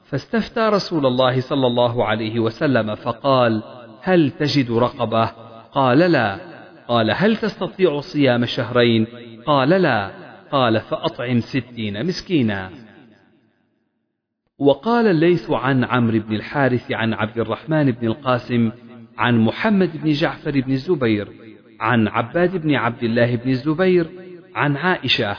فاستفتى 0.04 0.60
رسول 0.60 1.06
الله 1.06 1.40
صلى 1.40 1.66
الله 1.66 2.04
عليه 2.04 2.40
وسلم 2.40 2.94
فقال 2.94 3.62
هل 4.02 4.30
تجد 4.30 4.70
رقبة؟ 4.70 5.24
قال 5.72 5.98
لا. 5.98 6.53
قال 6.88 7.10
هل 7.10 7.36
تستطيع 7.36 8.00
صيام 8.00 8.44
شهرين؟ 8.44 9.06
قال 9.46 9.68
لا. 9.68 10.10
قال 10.50 10.80
فأطعم 10.80 11.40
ستين 11.40 12.06
مسكينا. 12.06 12.70
وقال 14.58 15.06
الليث 15.06 15.50
عن 15.50 15.84
عمرو 15.84 16.18
بن 16.18 16.34
الحارث 16.34 16.92
عن 16.92 17.12
عبد 17.14 17.38
الرحمن 17.38 17.90
بن 17.90 18.06
القاسم 18.06 18.70
عن 19.18 19.40
محمد 19.40 20.02
بن 20.02 20.12
جعفر 20.12 20.50
بن 20.50 20.72
الزبير 20.72 21.28
عن 21.80 22.08
عباد 22.08 22.56
بن 22.56 22.74
عبد 22.74 23.02
الله 23.02 23.36
بن 23.36 23.50
الزبير 23.50 24.10
عن 24.54 24.76
عائشة 24.76 25.36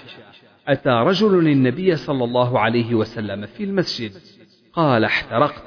أتى 0.67 0.89
رجل 0.89 1.47
النبي 1.47 1.95
صلى 1.95 2.23
الله 2.23 2.59
عليه 2.59 2.95
وسلم 2.95 3.45
في 3.45 3.63
المسجد. 3.63 4.11
قال 4.73 5.03
احترقت. 5.03 5.63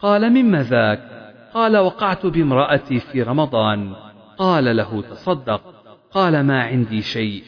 قال 0.00 0.30
مما 0.30 0.62
ذاك؟ 0.62 1.00
قال 1.54 1.76
وقعت 1.76 2.26
بامرأتي 2.26 3.00
في 3.00 3.22
رمضان. 3.22 4.05
قال 4.38 4.76
له 4.76 5.02
تصدق 5.02 5.60
قال 6.10 6.40
ما 6.40 6.62
عندي 6.62 7.02
شيء. 7.02 7.42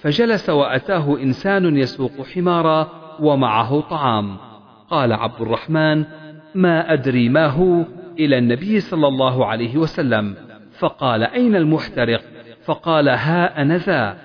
فجلس 0.00 0.50
وأتاه 0.50 1.16
إنسان 1.16 1.76
يسوق 1.76 2.26
حمارا 2.34 2.88
ومعه 3.20 3.80
طعام. 3.80 4.36
قال 4.90 5.12
عبد 5.12 5.40
الرحمن 5.40 6.04
ما 6.54 6.92
أدري 6.92 7.28
ما 7.28 7.46
هو 7.46 7.84
إلى 8.18 8.38
النبي 8.38 8.80
صلى 8.80 9.08
الله 9.08 9.46
عليه 9.46 9.76
وسلم. 9.76 10.34
فقال 10.78 11.22
أين 11.22 11.56
المحترق؟ 11.56 12.22
فقال 12.64 13.08
ها 13.08 13.62
أنا 13.62 13.76
ذا. 13.76 14.16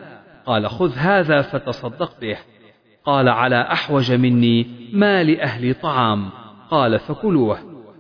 قال 0.46 0.70
خذ 0.70 0.94
هذا 0.96 1.42
فتصدق 1.42 2.20
به. 2.22 2.38
قال 3.06 3.30
على 3.30 3.62
أحوج 3.62 4.12
مني 4.12 4.68
ما 4.94 5.24
لأهلي 5.24 5.74
طعام. 5.74 6.30
قال 6.70 7.00
فكلوه. 7.00 7.58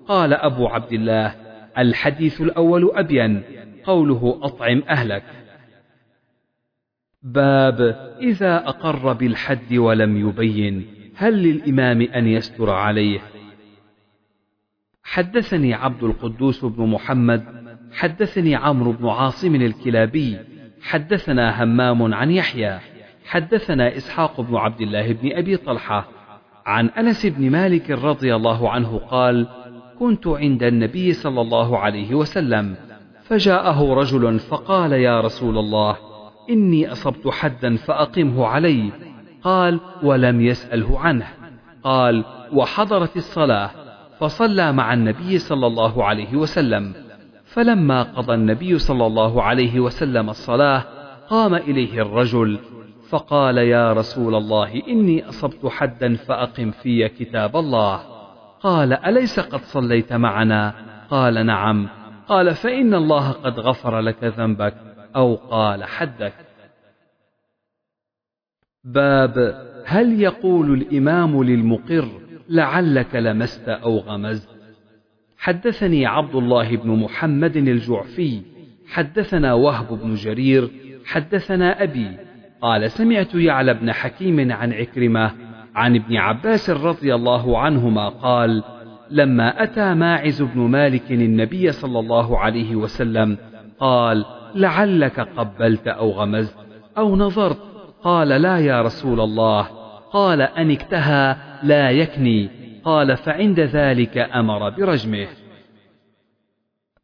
قال 0.07 0.34
أبو 0.34 0.67
عبد 0.67 0.93
الله 0.93 1.36
الحديث 1.77 2.41
الأول 2.41 2.91
أبين. 2.95 3.43
قوله 3.86 4.39
أطعم 4.44 4.84
أهلك. 4.89 5.24
باب 7.24 7.82
إذا 8.22 8.68
أقر 8.68 9.13
بالحد 9.13 9.74
ولم 9.74 10.30
يبين 10.30 10.86
هل 11.15 11.34
للإمام 11.44 12.01
أن 12.01 12.27
يستر 12.27 12.70
عليه؟ 12.70 13.20
حدثني 15.04 15.74
عبد 15.74 16.04
القدوس 16.04 16.65
بن 16.65 16.88
محمد 16.88 17.44
حدثني 17.94 18.56
عمرو 18.56 18.92
بن 18.92 19.08
عاصم 19.08 19.56
الكلابي 19.56 20.38
حدثنا 20.82 21.63
همام 21.63 22.13
عن 22.13 22.32
يحيى 22.32 22.80
حدثنا 23.25 23.98
إسحاق 23.98 24.42
بن 24.42 24.56
عبد 24.56 24.82
الله 24.82 25.13
بن 25.13 25.32
أبي 25.32 25.58
طلحة 25.58 26.08
عن 26.65 26.88
أنس 26.88 27.25
بن 27.25 27.50
مالك 27.51 27.92
رضي 27.92 28.36
الله 28.36 28.70
عنه 28.70 28.98
قال 28.98 29.48
كنت 30.00 30.27
عند 30.27 30.63
النبي 30.63 31.13
صلى 31.13 31.42
الله 31.42 31.80
عليه 31.80 32.15
وسلم 32.15 32.75
فجاءه 33.27 33.94
رجل 33.94 34.39
فقال 34.39 34.91
يا 34.91 35.22
رسول 35.22 35.58
الله 35.58 35.98
إني 36.50 36.91
أصبت 36.91 37.27
حدا 37.27 37.77
فأقمه 37.77 38.46
علي. 38.46 38.91
قال 39.44 39.79
ولم 40.03 40.41
يسأله 40.41 41.00
عنه. 41.00 41.27
قال 41.84 42.24
وحضرت 42.53 43.17
الصلاة 43.17 43.70
فصلى 44.20 44.72
مع 44.72 44.94
النبي 44.94 45.38
صلى 45.38 45.67
الله 45.67 46.03
عليه 46.03 46.36
وسلم. 46.36 46.94
فلما 47.46 48.03
قضى 48.03 48.34
النبي 48.34 48.79
صلى 48.79 49.05
الله 49.05 49.44
عليه 49.44 49.79
وسلم 49.79 50.29
الصلاة 50.29 50.84
قام 51.29 51.55
إليه 51.55 52.01
الرجل 52.01 52.60
فقال 53.10 53.58
يا 53.58 53.94
رسول 53.94 54.36
الله 54.36 54.82
إني 54.88 55.29
أصبت 55.29 55.65
حدا 55.65 56.15
فأقم 56.15 56.72
في 56.72 57.10
كتاب 57.10 57.55
الله. 57.55 58.00
قال 58.62 58.94
أليس 58.94 59.39
قد 59.39 59.62
صليت 59.62 60.13
معنا؟ 60.13 60.74
قال 61.10 61.46
نعم. 61.46 61.89
قال 62.27 62.55
فإن 62.55 62.94
الله 62.94 63.32
قد 63.32 63.60
غفر 63.60 64.00
لك 64.00 64.24
ذنبك 64.24 64.75
أو 65.15 65.36
قال 65.36 65.84
حدك. 65.84 66.34
باب 68.84 69.65
هل 69.86 70.22
يقول 70.22 70.74
الإمام 70.74 71.44
للمقر 71.44 72.08
لعلك 72.50 73.15
لمست 73.15 73.70
أو 73.70 73.98
غمزت؟ 73.98 74.50
حدثني 75.38 76.05
عبد 76.05 76.36
الله 76.36 76.75
بن 76.77 76.89
محمد 76.89 77.58
الجعفي 77.58 78.41
حدثنا 78.88 79.53
وهب 79.53 80.00
بن 80.00 80.13
جرير 80.13 80.70
حدثنا 81.05 81.84
أبي 81.84 82.17
قال 82.62 82.91
سمعت 82.91 83.36
يعلى 83.36 83.74
بن 83.74 83.91
حكيم 83.91 84.51
عن 84.51 84.74
عكرمة 84.74 85.32
عن 85.75 85.96
ابن 85.96 86.15
عباس 86.17 86.70
رضي 86.70 87.15
الله 87.15 87.60
عنهما 87.60 88.10
قال 88.10 88.63
لما 89.09 89.63
أتى 89.63 89.93
ماعز 89.93 90.41
بن 90.41 90.62
مالك 90.62 91.12
النبي 91.12 91.71
صلى 91.71 92.00
الله 92.00 92.39
عليه 92.39 92.75
وسلم 92.75 93.38
قال 93.79 94.25
لعلك 94.55 95.19
قبلت 95.19 95.88
أو 95.88 96.12
غمزت 96.12 96.57
أو 96.97 97.15
نظرت. 97.15 97.59
قال 98.03 98.27
لا 98.27 98.59
يا 98.59 98.81
رسول 98.81 99.21
الله. 99.21 99.63
قال 100.12 100.41
أنكتها 100.41 101.38
لا 101.63 101.89
يكني. 101.91 102.50
قال 102.83 103.17
فعند 103.17 103.59
ذلك 103.59 104.17
أمر 104.17 104.69
برجمه. 104.69 105.27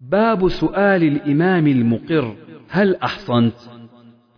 باب 0.01 0.47
سؤال 0.47 1.03
الإمام 1.03 1.67
المقر 1.67 2.35
هل 2.69 2.95
أحصنت؟ 2.95 3.55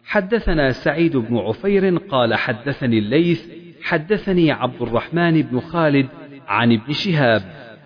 حدثنا 0.04 0.72
سعيد 0.72 1.18
بن 1.18 1.38
عفير 1.38 1.98
قال 1.98 2.34
حدثني 2.34 3.00
الليث 3.00 3.48
حدثني 3.84 4.52
عبد 4.52 4.82
الرحمن 4.82 5.42
بن 5.42 5.60
خالد 5.60 6.08
عن 6.54 6.72
ابن 6.72 6.94
شهاب 6.94 7.42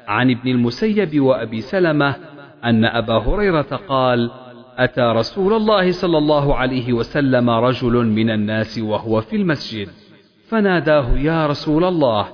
عن 0.07 0.31
ابن 0.31 0.51
المسيب 0.51 1.19
وأبي 1.19 1.61
سلمة 1.61 2.15
أن 2.63 2.85
أبا 2.85 3.17
هريرة 3.17 3.81
قال 3.87 4.31
أتى 4.77 5.01
رسول 5.01 5.53
الله 5.53 5.91
صلى 5.91 6.17
الله 6.17 6.55
عليه 6.55 6.93
وسلم 6.93 7.49
رجل 7.49 8.05
من 8.05 8.29
الناس 8.29 8.79
وهو 8.79 9.21
في 9.21 9.35
المسجد 9.35 9.89
فناداه 10.49 11.17
يا 11.17 11.47
رسول 11.47 11.83
الله 11.83 12.27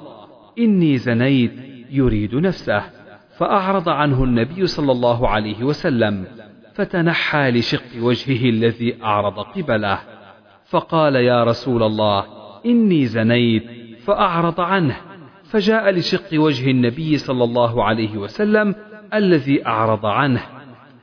إني 0.59 0.97
زنيت 0.97 1.53
يريد 1.89 2.35
نفسه. 2.35 2.83
فأعرض 3.37 3.89
عنه 3.89 4.23
النبي 4.23 4.67
صلى 4.67 4.91
الله 4.91 5.27
عليه 5.27 5.63
وسلم 5.63 6.25
فتنحى 6.73 7.51
لشق 7.51 8.01
وجهه 8.01 8.49
الذي 8.49 9.03
أعرض 9.03 9.39
قبله. 9.39 9.99
فقال 10.65 11.15
يا 11.15 11.43
رسول 11.43 11.83
الله 11.83 12.25
إني 12.65 13.05
زنيت. 13.05 13.63
فأعرض 14.05 14.61
عنه 14.61 14.95
فجاء 15.53 15.89
لشق 15.89 16.27
وجه 16.33 16.71
النبي 16.71 17.17
صلى 17.17 17.43
الله 17.43 17.83
عليه 17.83 18.17
وسلم 18.17 18.75
الذي 19.13 19.65
أعرض 19.65 20.05
عنه. 20.05 20.41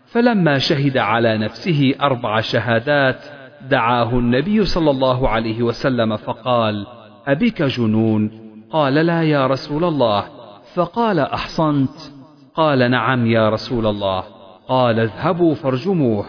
فلما 0.06 0.58
شهد 0.58 0.98
على 0.98 1.38
نفسه 1.38 1.94
أربع 2.00 2.40
شهادات 2.40 3.24
دعاه 3.70 4.18
النبي 4.18 4.64
صلى 4.64 4.90
الله 4.90 5.28
عليه 5.28 5.62
وسلم 5.62 6.16
فقال 6.16 6.86
أبك 7.26 7.62
جنون؟ 7.62 8.30
قال 8.70 8.94
لا 8.94 9.22
يا 9.22 9.46
رسول 9.46 9.84
الله. 9.84 10.24
فقال 10.74 11.18
أحصنت؟ 11.18 11.98
قال 12.54 12.90
نعم 12.90 13.26
يا 13.26 13.48
رسول 13.48 13.86
الله. 13.86 14.24
قال 14.68 15.00
اذهبوا 15.00 15.54
فارجموه. 15.54 16.26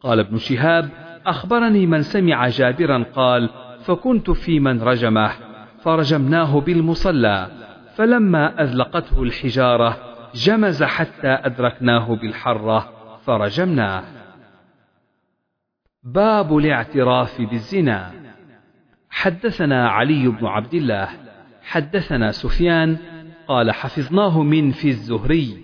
قال 0.00 0.20
ابن 0.20 0.36
شهاب 0.36 0.88
أخبرني 1.26 1.86
من 1.86 2.02
سمع 2.02 2.48
جابرا 2.48 3.04
قال 3.14 3.48
فكنت 3.84 4.30
في 4.30 4.60
من 4.60 4.82
رجمه. 4.82 5.51
فرجمناه 5.84 6.60
بالمصلى 6.60 7.48
فلما 7.96 8.62
أذلقته 8.62 9.22
الحجارة 9.22 9.98
جمز 10.34 10.82
حتى 10.82 11.28
أدركناه 11.28 12.14
بالحرة 12.14 12.92
فرجمناه 13.26 14.02
باب 16.02 16.58
الاعتراف 16.58 17.40
بالزنا. 17.40 18.12
حدثنا 19.10 19.88
علي 19.88 20.28
بن 20.28 20.46
عبد 20.46 20.74
الله 20.74 21.08
حدثنا 21.62 22.30
سفيان 22.30 22.96
قال 23.48 23.70
حفظناه 23.70 24.42
من 24.42 24.70
في 24.70 24.88
الزهري. 24.88 25.56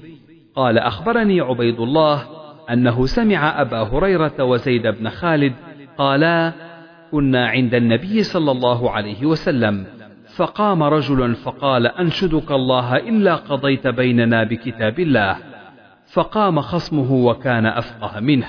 قال 0.57 0.79
أخبرني 0.79 1.41
عبيد 1.41 1.81
الله 1.81 2.27
أنه 2.71 3.07
سمع 3.07 3.61
أبا 3.61 3.83
هريرة 3.83 4.45
وزيد 4.45 4.87
بن 4.87 5.09
خالد 5.09 5.53
قالا 5.99 6.53
كنا 7.13 7.49
عند 7.49 7.75
النبي 7.75 8.23
صلى 8.23 8.51
الله 8.51 8.91
عليه 8.91 9.27
وسلم 9.27 9.98
فقام 10.39 10.83
رجل 10.83 11.35
فقال 11.35 11.87
أنشدك 11.87 12.51
الله 12.51 12.97
إلا 12.97 13.35
قضيت 13.35 13.87
بيننا 13.87 14.45
بكتاب 14.45 15.01
الله. 15.01 15.37
فقام 16.13 16.61
خصمه 16.61 17.13
وكان 17.13 17.67
أفقه 17.67 18.21
منه. 18.21 18.47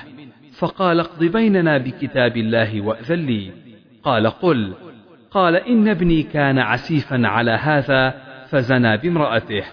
فقال 0.58 1.00
اقض 1.00 1.24
بيننا 1.24 1.78
بكتاب 1.78 2.36
الله 2.36 2.80
وأذن 2.80 3.26
لي. 3.26 3.50
قال 4.02 4.26
قل. 4.26 4.72
قال 5.30 5.56
إن 5.56 5.88
ابني 5.88 6.22
كان 6.22 6.58
عسيفا 6.58 7.26
على 7.26 7.50
هذا 7.50 8.14
فزنى 8.48 8.96
بامرأته. 8.96 9.64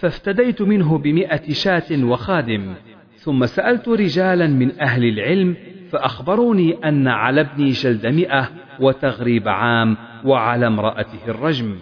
فافتديت 0.00 0.62
منه 0.62 0.98
بمئة 0.98 1.52
شاة 1.52 2.04
وخادم. 2.04 2.74
ثم 3.16 3.46
سألت 3.46 3.88
رجالا 3.88 4.46
من 4.46 4.80
أهل 4.80 5.04
العلم 5.04 5.56
فأخبروني 5.90 6.78
أن 6.84 7.08
على 7.08 7.40
ابني 7.40 7.70
جلد 7.70 8.06
مئة 8.06 8.48
وتغريب 8.80 9.48
عام 9.48 9.96
وعلى 10.24 10.66
امرأته 10.66 11.28
الرجم. 11.28 11.76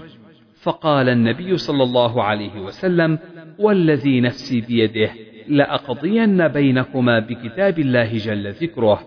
فقال 0.63 1.09
النبي 1.09 1.57
صلى 1.57 1.83
الله 1.83 2.23
عليه 2.23 2.61
وسلم 2.61 3.19
والذي 3.59 4.21
نفسي 4.21 4.61
بيده 4.61 5.11
لأقضين 5.49 6.49
بينكما 6.49 7.19
بكتاب 7.19 7.79
الله 7.79 8.17
جل 8.17 8.53
ذكره. 8.53 9.01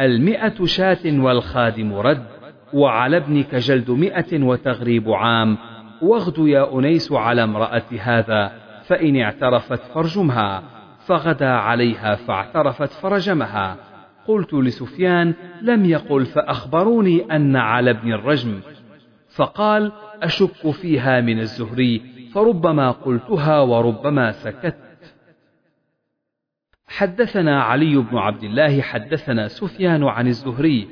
المئة 0.00 0.64
شاة 0.64 0.98
والخادم 1.04 1.94
رد 1.94 2.24
وعلى 2.72 3.16
ابنك 3.16 3.54
جلد 3.54 3.90
مئة 3.90 4.42
وتغريب 4.44 5.10
عام 5.10 5.58
واغد 6.02 6.38
يا 6.38 6.78
أنيس 6.78 7.12
على 7.12 7.44
امرأة 7.44 7.82
هذا 8.00 8.52
فإن 8.86 9.16
اعترفت 9.16 9.82
فارجمها 9.94 10.62
فغدا 11.06 11.50
عليها 11.50 12.14
فاعترفت 12.14 12.92
فرجمها. 12.92 13.76
قلت 14.28 14.54
لسفيان 14.54 15.34
لم 15.62 15.84
يقل 15.84 16.26
فأخبروني 16.26 17.36
أن 17.36 17.56
على 17.56 17.90
ابن 17.90 18.12
الرجم. 18.12 18.60
فقال 19.28 19.92
أشك 20.22 20.70
فيها 20.70 21.20
من 21.20 21.38
الزهري 21.38 22.02
فربما 22.34 22.90
قلتها 22.90 23.60
وربما 23.60 24.32
سكت. 24.32 24.88
حدثنا 26.88 27.62
علي 27.62 27.96
بن 27.96 28.16
عبد 28.16 28.44
الله 28.44 28.80
حدثنا 28.80 29.48
سفيان 29.48 30.04
عن 30.04 30.26
الزهري 30.26 30.88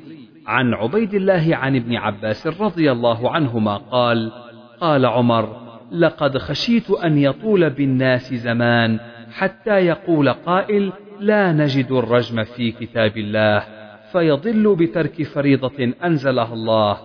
عن 0.47 0.73
عبيد 0.73 1.13
الله 1.13 1.55
عن 1.55 1.75
ابن 1.75 1.95
عباس 1.95 2.47
رضي 2.47 2.91
الله 2.91 3.31
عنهما 3.31 3.77
قال 3.77 4.31
قال 4.79 5.05
عمر 5.05 5.67
لقد 5.91 6.37
خشيت 6.37 6.91
أن 6.91 7.17
يطول 7.17 7.69
بالناس 7.69 8.33
زمان 8.33 8.99
حتى 9.31 9.71
يقول 9.71 10.29
قائل 10.29 10.91
لا 11.19 11.51
نجد 11.51 11.91
الرجم 11.91 12.43
في 12.43 12.71
كتاب 12.71 13.17
الله 13.17 13.63
فيضل 14.11 14.75
بترك 14.75 15.23
فريضة 15.23 15.93
أنزلها 16.03 16.53
الله. 16.53 16.97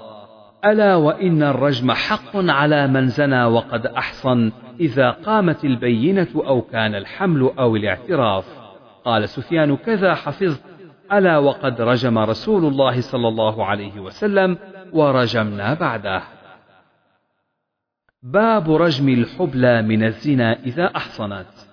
ألا 0.65 0.97
وإن 0.97 1.43
الرجم 1.43 1.93
حق 1.93 2.37
على 2.37 2.87
من 2.87 3.09
زنى 3.09 3.45
وقد 3.45 3.87
أحصن 3.87 4.53
إذا 4.81 5.11
قامت 5.11 5.65
البينة 5.65 6.29
أو 6.35 6.63
كان 6.63 6.95
الحمل 6.95 7.51
أو 7.59 7.77
الاعتراف. 7.77 8.45
قال 9.05 9.29
سفيان 9.29 9.77
كذا 9.77 10.15
حفظت 10.15 10.63
ألا 11.13 11.39
وقد 11.39 11.81
رجم 11.81 12.19
رسول 12.19 12.65
الله 12.65 13.01
صلى 13.01 13.29
الله 13.29 13.67
عليه 13.67 14.01
وسلم 14.01 14.59
ورجمنا 14.93 15.75
بعده. 15.75 16.23
باب 18.23 18.73
رجم 18.73 19.09
الحبلى 19.09 19.83
من 19.83 20.05
الزنا 20.05 20.59
إذا 20.67 20.97
أحصنت. 20.97 21.72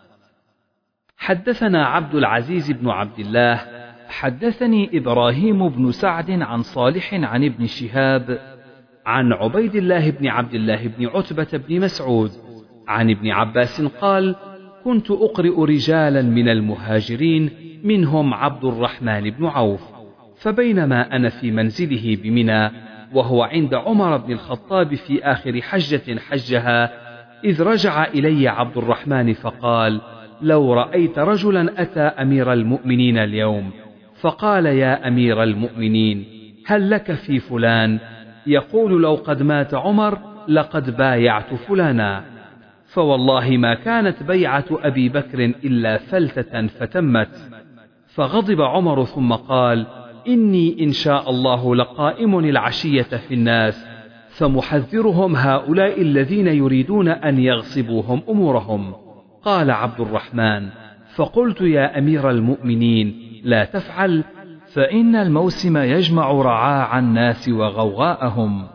حدثنا 1.20 1.86
عبد 1.86 2.16
العزيز 2.16 2.72
بن 2.72 2.90
عبد 2.90 3.20
الله 3.20 3.62
حدثني 4.10 4.98
إبراهيم 4.98 5.70
بن 5.70 5.92
سعد 5.92 6.32
عن 6.32 6.62
صالح 6.62 7.14
عن 7.14 7.44
ابن 7.44 7.66
شهاب 7.66 8.40
عن 9.06 9.34
عبيد 9.34 9.76
الله 9.76 10.10
بن 10.10 10.28
عبد 10.28 10.54
الله 10.54 10.88
بن 10.88 11.06
عتبة 11.08 11.48
بن 11.68 11.82
مسعود 11.82 12.32
عن 12.88 13.10
ابن 13.10 13.30
عباس 13.32 13.82
قال 13.82 14.36
كنت 14.84 15.12
أقرئ 15.12 15.64
رجالا 15.64 16.22
من 16.22 16.50
المهاجرين 16.50 17.50
منهم 17.84 18.34
عبد 18.34 18.66
الرحمن 18.66 19.30
بن 19.30 19.46
عوف 19.46 19.82
فبينما 20.38 21.16
أنا 21.16 21.30
في 21.30 21.52
منزله 21.52 22.18
بمنى 22.24 22.72
وهو 23.14 23.44
عند 23.44 23.74
عمر 23.74 24.18
بن 24.18 24.32
الخطاب 24.32 24.96
في 24.96 25.24
آخر 25.24 25.62
حجة 25.62 26.20
حجها 26.20 26.92
إذ 27.44 27.64
رجع 27.64 28.04
إلي 28.04 28.48
عبد 28.48 28.78
الرحمن 28.78 29.34
فقال 29.34 30.02
لو 30.42 30.74
رأيت 30.74 31.20
رجلا 31.20 31.82
أتى 31.82 32.00
أمير 32.00 32.54
المؤمنين 32.54 33.18
اليوم 33.18 33.72
فقال 34.22 34.66
يا 34.66 35.08
أمير 35.08 35.44
المؤمنين 35.44 36.26
هل 36.66 36.90
لك 36.90 37.12
في 37.14 37.40
فلان؟ 37.40 38.00
يقول 38.48 39.02
لو 39.02 39.16
قد 39.16 39.44
مات 39.44 39.74
عمر 39.74 40.18
لقد 40.48 40.98
بايعت 40.98 41.54
فلانا. 41.54 42.24
فوالله 42.86 43.58
ما 43.58 43.74
كانت 43.74 44.24
بيعة 44.24 44.66
أبي 44.72 45.10
بكر 45.10 45.40
إلا 45.44 45.98
فلتة 45.98 46.68
فتمت. 46.68 47.52
فغضب 48.08 48.62
عمر 48.62 49.06
ثم 49.06 49.34
قال 49.34 49.86
إني 50.28 50.84
إن 50.84 50.92
شاء 50.92 51.30
الله 51.30 51.76
لقائم 51.76 52.40
العشية 52.40 53.02
في 53.02 53.34
الناس 53.34 53.86
فمحذرهم 54.30 55.36
هؤلاء 55.36 56.02
الذين 56.02 56.48
يريدون 56.48 57.08
أن 57.08 57.40
يغصبوهم 57.40 58.22
أمورهم. 58.30 58.94
قال 59.44 59.72
عبد 59.72 60.00
الرحمن 60.00 60.70
فقلت 61.16 61.62
يا 61.62 61.98
أمير 61.98 62.30
المؤمنين 62.30 63.16
لا 63.44 63.66
تفعل 63.66 64.24
فإن 64.74 65.16
الموسم 65.16 65.78
يجمع 65.78 66.32
رعاع 66.32 67.00
الناس 67.00 67.50
وغوغاءهم 67.50 68.68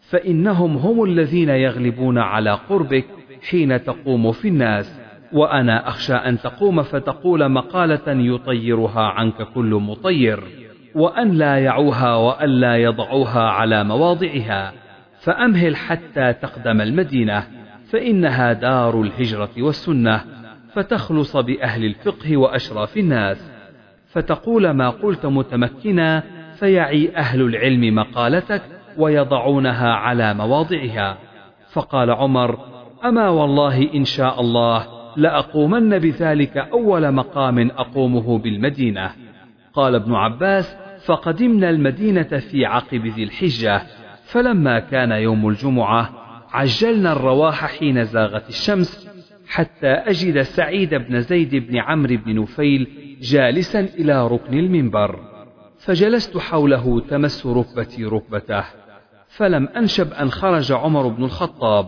فإنهم 0.00 0.76
هم 0.76 1.04
الذين 1.04 1.48
يغلبون 1.48 2.18
على 2.18 2.50
قربك 2.50 3.06
حين 3.50 3.84
تقوم 3.84 4.32
في 4.32 4.48
الناس 4.48 5.00
وأنا 5.32 5.88
أخشى 5.88 6.14
أن 6.14 6.38
تقوم 6.38 6.82
فتقول 6.82 7.48
مقالة 7.48 8.02
يطيرها 8.06 9.02
عنك 9.02 9.42
كل 9.42 9.74
مطير 9.74 10.44
وأن 10.94 11.30
لا 11.30 11.58
يعوها 11.58 12.14
وأن 12.14 12.48
لا 12.48 12.76
يضعوها 12.76 13.42
على 13.42 13.84
مواضعها 13.84 14.72
فأمهل 15.20 15.76
حتى 15.76 16.32
تقدم 16.32 16.80
المدينة. 16.80 17.46
فإنها 17.90 18.52
دار 18.52 19.00
الهجرة 19.02 19.50
والسنة 19.58 20.24
فتخلص 20.72 21.36
بأهل 21.36 21.84
الفقه 21.84 22.36
وأشراف 22.36 22.96
الناس. 22.96 23.50
فتقول 24.08 24.70
ما 24.70 24.90
قلت 24.90 25.26
متمكنا 25.26 26.22
فيعي 26.58 27.16
أهل 27.16 27.42
العلم 27.42 27.94
مقالتك 27.94 28.62
ويضعونها 28.98 29.92
على 29.92 30.34
مواضعها. 30.34 31.18
فقال 31.72 32.10
عمر 32.10 32.58
أما 33.04 33.28
والله 33.28 33.94
إن 33.94 34.04
شاء 34.04 34.40
الله 34.40 34.86
لأقومن 35.16 35.98
بذلك 35.98 36.56
أول 36.56 37.12
مقام 37.12 37.70
أقومه 37.70 38.38
بالمدينة. 38.38 39.10
قال 39.74 39.94
ابن 39.94 40.14
عباس 40.14 40.76
فقدمنا 41.06 41.70
المدينة 41.70 42.22
في 42.22 42.66
عقب 42.66 43.06
ذي 43.06 43.22
الحجة 43.22 43.82
فلما 44.24 44.78
كان 44.78 45.12
يوم 45.12 45.48
الجمعة 45.48 46.25
عجلنا 46.56 47.12
الرواح 47.12 47.66
حين 47.66 48.04
زاغت 48.04 48.48
الشمس 48.48 49.08
حتى 49.48 49.86
أجد 49.86 50.42
سعيد 50.42 50.94
بن 50.94 51.20
زيد 51.20 51.54
بن 51.54 51.76
عمرو 51.76 52.16
بن 52.16 52.40
نفيل 52.40 52.88
جالسا 53.20 53.80
إلى 53.80 54.28
ركن 54.28 54.58
المنبر. 54.58 55.20
فجلست 55.78 56.38
حوله 56.38 57.00
تمس 57.00 57.46
ركبتي 57.46 58.04
ركبته 58.04 58.64
فلم 59.28 59.68
أنشب 59.76 60.12
أن 60.12 60.30
خرج 60.30 60.72
عمر 60.72 61.08
بن 61.08 61.24
الخطاب. 61.24 61.86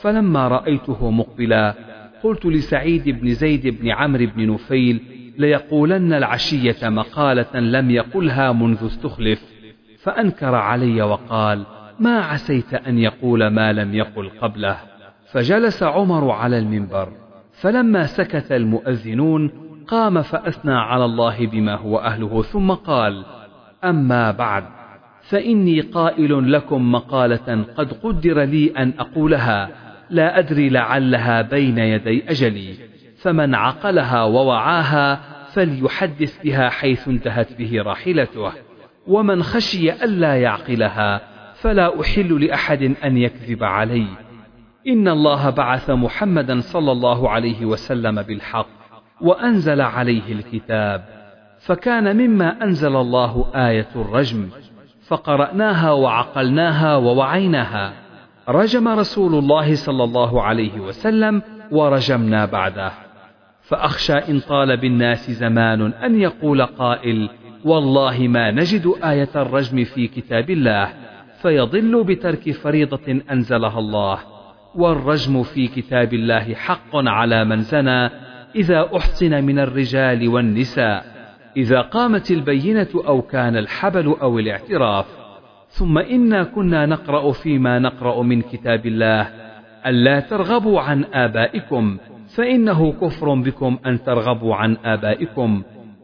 فلما 0.00 0.48
رأيته 0.48 1.10
مقبلا 1.10 1.74
قلت 2.22 2.46
لسعيد 2.46 3.08
بن 3.08 3.34
زيد 3.34 3.66
بن 3.66 3.90
عمرو 3.90 4.26
بن 4.26 4.50
نفيل 4.50 5.02
ليقولن 5.38 6.12
العشية 6.12 6.88
مقالة 6.88 7.60
لم 7.60 7.90
يقلها 7.90 8.52
منذ 8.52 8.86
استخلف. 8.86 9.42
فأنكر 10.02 10.54
علي 10.54 11.02
وقال 11.02 11.66
ما 12.00 12.20
عسيت 12.20 12.74
أن 12.74 12.98
يقول 12.98 13.46
ما 13.46 13.72
لم 13.72 13.94
يقل 13.94 14.30
قبله. 14.40 14.76
فجلس 15.32 15.82
عمر 15.82 16.30
على 16.30 16.58
المنبر. 16.58 17.08
فلما 17.52 18.06
سكت 18.06 18.52
المؤذنون 18.52 19.50
قام 19.88 20.22
فأثنى 20.22 20.74
على 20.74 21.04
الله 21.04 21.46
بما 21.46 21.74
هو 21.74 21.98
أهله 21.98 22.42
ثم 22.42 22.70
قال 22.72 23.24
أما 23.84 24.30
بعد 24.30 24.64
فإني 25.22 25.80
قائل 25.80 26.52
لكم 26.52 26.92
مقالة 26.92 27.64
قد 27.76 27.92
قدر 27.92 28.42
لي 28.42 28.72
أن 28.78 28.92
أقولها 28.98 29.68
لا 30.10 30.38
أدري 30.38 30.68
لعلها 30.68 31.42
بين 31.42 31.78
يدي 31.78 32.30
أجلي. 32.30 32.74
فمن 33.18 33.54
عقلها 33.54 34.22
ووعاها 34.24 35.20
فليحدث 35.52 36.42
بها 36.42 36.68
حيث 36.68 37.08
انتهت 37.08 37.58
به 37.58 37.82
راحلته. 37.82 38.52
ومن 39.06 39.42
خشي 39.42 39.92
ألا 39.92 40.34
يعقلها 40.34 41.20
فلا 41.60 42.00
أحل 42.00 42.44
لأحد 42.44 42.82
أن 43.04 43.16
يكذب 43.16 43.64
علي. 43.64 44.06
إن 44.88 45.08
الله 45.08 45.50
بعث 45.50 45.90
محمدا 45.90 46.60
صلى 46.60 46.92
الله 46.92 47.30
عليه 47.30 47.64
وسلم 47.64 48.22
بالحق 48.22 48.66
وأنزل 49.20 49.80
عليه 49.80 50.32
الكتاب 50.32 51.04
فكان 51.60 52.16
مما 52.16 52.64
أنزل 52.64 52.96
الله 52.96 53.50
آية 53.54 53.88
الرجم 53.96 54.48
فقرأناها 55.06 55.92
وعقلناها 55.92 56.96
ووعيناها. 56.96 57.92
رجم 58.48 58.88
رسول 58.88 59.34
الله 59.34 59.74
صلى 59.74 60.04
الله 60.04 60.42
عليه 60.42 60.80
وسلم 60.80 61.42
ورجمنا 61.70 62.44
بعده. 62.44 62.92
فأخشى 63.62 64.12
إن 64.12 64.40
طال 64.40 64.76
بالناس 64.76 65.30
زمان 65.30 65.92
أن 65.92 66.20
يقول 66.20 66.62
قائل 66.62 67.30
والله 67.64 68.28
ما 68.28 68.50
نجد 68.50 68.94
آية 69.04 69.30
الرجم 69.36 69.84
في 69.84 70.06
كتاب 70.08 70.50
الله. 70.50 70.88
فيضل 71.42 72.04
بترك 72.04 72.50
فريضة 72.50 73.22
أنزلها 73.30 73.78
الله. 73.78 74.18
والرجم 74.74 75.42
في 75.42 75.68
كتاب 75.68 76.14
الله 76.14 76.54
حق 76.54 76.90
على 76.94 77.44
من 77.44 77.60
زنى 77.60 78.10
إذا 78.56 78.96
أحصن 78.96 79.44
من 79.44 79.58
الرجال 79.58 80.28
والنساء. 80.28 81.04
إذا 81.56 81.80
قامت 81.80 82.30
البينة 82.30 82.88
أو 82.94 83.22
كان 83.22 83.56
الحبل 83.56 84.16
أو 84.22 84.38
الاعتراف. 84.38 85.06
ثم 85.68 85.98
إنا 85.98 86.42
كنا 86.42 86.86
نقرأ 86.86 87.32
فيما 87.32 87.78
نقرأ 87.78 88.22
من 88.22 88.42
كتاب 88.42 88.86
الله. 88.86 89.28
ألا 89.86 90.20
ترغبوا 90.20 90.80
عن 90.80 91.04
آبائكم 91.04 91.98
فإنه 92.36 92.92
كفر 92.92 93.34
بكم 93.34 93.78
أن 93.86 94.02
ترغبوا 94.02 94.54
عن 94.54 94.76
آبائكم. 94.84 95.62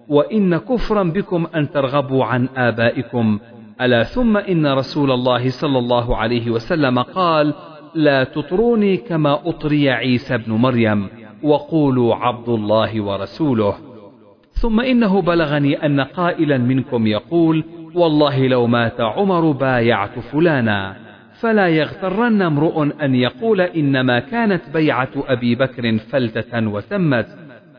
وإن 0.08 0.56
كفرا 0.56 1.02
بكم 1.02 1.46
أن 1.56 1.70
ترغبوا 1.70 2.24
عن 2.24 2.48
آبائكم 2.56 3.38
ألا 3.80 4.02
ثم 4.02 4.36
إن 4.36 4.66
رسول 4.66 5.10
الله 5.10 5.50
صلى 5.50 5.78
الله 5.78 6.16
عليه 6.16 6.50
وسلم 6.50 6.98
قال 6.98 7.54
لا 7.94 8.24
تطروني 8.24 8.96
كما 8.96 9.48
أطري 9.48 9.90
عيسى 9.90 10.38
بن 10.38 10.52
مريم 10.52 11.08
وقولوا 11.42 12.14
عبد 12.14 12.48
الله 12.48 13.00
ورسوله. 13.00 13.74
ثم 14.52 14.80
إنه 14.80 15.22
بلغني 15.22 15.86
أن 15.86 16.00
قائلا 16.00 16.58
منكم 16.58 17.06
يقول 17.06 17.64
والله 17.94 18.46
لو 18.46 18.66
مات 18.66 19.00
عمر 19.00 19.50
بايعت 19.50 20.18
فلانا. 20.18 20.96
فلا 21.40 21.68
يغترن 21.68 22.42
امرؤ 22.42 22.82
أن 23.02 23.14
يقول 23.14 23.60
إنما 23.60 24.18
كانت 24.18 24.62
بيعة 24.74 25.10
أبي 25.16 25.54
بكر 25.54 25.98
فلتة 25.98 26.68
وتمت 26.68 27.26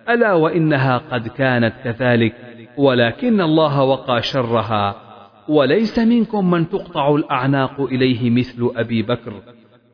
ألا 0.09 0.33
وإنها 0.33 1.01
قد 1.11 1.27
كانت 1.27 1.73
كذلك 1.83 2.33
ولكن 2.77 3.41
الله 3.41 3.83
وقى 3.83 4.21
شرها. 4.21 5.04
وليس 5.47 5.99
منكم 5.99 6.51
من 6.51 6.69
تقطع 6.69 7.15
الأعناق 7.15 7.81
إليه 7.81 8.29
مثل 8.29 8.71
أبي 8.75 9.01
بكر. 9.01 9.33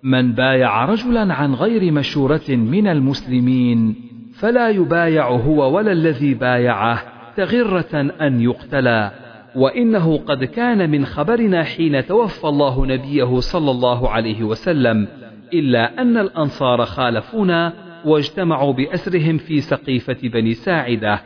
من 0.04 0.32
بايع 0.34 0.86
رجلا 0.86 1.34
عن 1.34 1.54
غير 1.54 1.92
مشورة 1.92 2.50
من 2.50 2.88
المسلمين 2.88 3.96
فلا 4.34 4.70
يبايع 4.70 5.28
هو 5.28 5.76
ولا 5.76 5.92
الذي 5.92 6.34
بايعه 6.34 7.02
تغرة 7.36 8.12
أن 8.22 8.42
يقتلى. 8.42 9.12
وإنه 9.56 10.18
قد 10.18 10.44
كان 10.44 10.90
من 10.90 11.06
خبرنا 11.06 11.64
حين 11.64 12.06
توفى 12.06 12.48
الله 12.48 12.86
نبيه 12.86 13.40
صلى 13.40 13.72
الله 13.72 14.10
عليه 14.10 14.44
وسلم 14.44 15.08
إلا 15.54 16.02
أن 16.02 16.18
الأنصار 16.18 16.86
خالفونا 16.86 17.74
واجتمعوا 18.06 18.74
بأسرهم 18.74 19.38
في 19.38 19.62
سقيفة 19.62 20.18
بني 20.24 20.54
ساعدة 20.54 21.22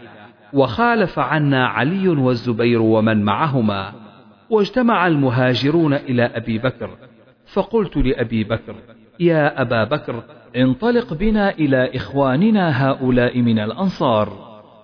وخالف 0.53 1.19
عنا 1.19 1.67
علي 1.67 2.07
والزبير 2.07 2.81
ومن 2.81 3.23
معهما. 3.23 4.04
واجتمع 4.49 5.07
المهاجرون 5.07 5.93
إلى 5.93 6.23
أبي 6.23 6.57
بكر. 6.57 6.89
فقلت 7.45 7.97
لأبي 7.97 8.43
بكر 8.43 8.75
يا 9.19 9.61
أبا 9.61 9.83
بكر 9.83 10.23
انطلق 10.55 11.13
بنا 11.13 11.49
إلى 11.49 11.95
إخواننا 11.95 12.89
هؤلاء 12.89 13.41
من 13.41 13.59
الأنصار. 13.59 14.29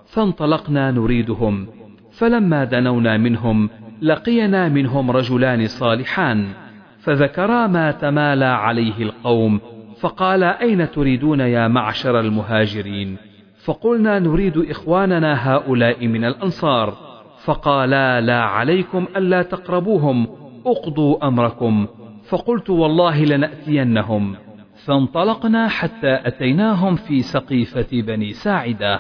فانطلقنا 0.05 0.91
نريدهم. 0.91 1.67
فلما 2.11 2.63
دنونا 2.63 3.17
منهم 3.17 3.69
لقينا 4.01 4.69
منهم 4.69 5.11
رجلان 5.11 5.67
صالحان. 5.67 6.47
فذكرا 6.99 7.67
ما 7.67 7.91
تمالى 7.91 8.45
عليه 8.45 9.03
القوم 9.03 9.59
فقال 9.99 10.43
أين 10.43 10.91
تريدون 10.91 11.39
يا 11.39 11.67
معشر 11.67 12.19
المهاجرين؟ 12.19 13.17
فقلنا 13.63 14.19
نريد 14.19 14.57
إخواننا 14.57 15.53
هؤلاء 15.53 16.07
من 16.07 16.25
الأنصار. 16.25 17.10
فقالا 17.45 18.21
لا 18.21 18.41
عليكم 18.41 19.07
ألا 19.17 19.41
تقربوهم 19.41 20.27
أقضوا 20.65 21.27
أمركم. 21.27 21.87
فقلت 22.29 22.69
والله 22.69 23.23
لنأتينهم. 23.23 24.35
فانطلقنا 24.85 25.67
حتى 25.67 26.19
أتيناهم 26.25 26.95
في 26.95 27.21
سقيفة 27.21 27.87
بني 28.01 28.33
ساعدة. 28.33 28.99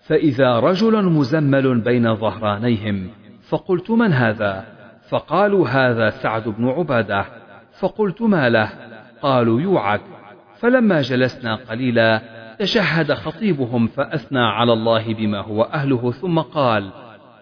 فإذا 0.00 0.60
رجل 0.60 1.04
مزمل 1.04 1.80
بين 1.80 2.14
ظهرانيهم 2.14 3.08
فقلت 3.48 3.90
من 3.90 4.12
هذا؟ 4.12 4.64
فقالوا 5.08 5.68
هذا 5.68 6.10
سعد 6.10 6.48
بن 6.48 6.68
عبادة. 6.68 7.24
فقلت 7.80 8.22
ما 8.22 8.48
له؟ 8.48 8.70
قالوا 9.22 9.60
يوعك. 9.60 10.00
فلما 10.58 11.00
جلسنا 11.00 11.54
قليلا 11.54 12.22
تشهد 12.58 13.12
خطيبهم 13.12 13.86
فأثنى 13.86 14.40
على 14.40 14.72
الله 14.72 15.14
بما 15.14 15.40
هو 15.40 15.62
أهله 15.62 16.10
ثم 16.10 16.38
قال 16.38 16.90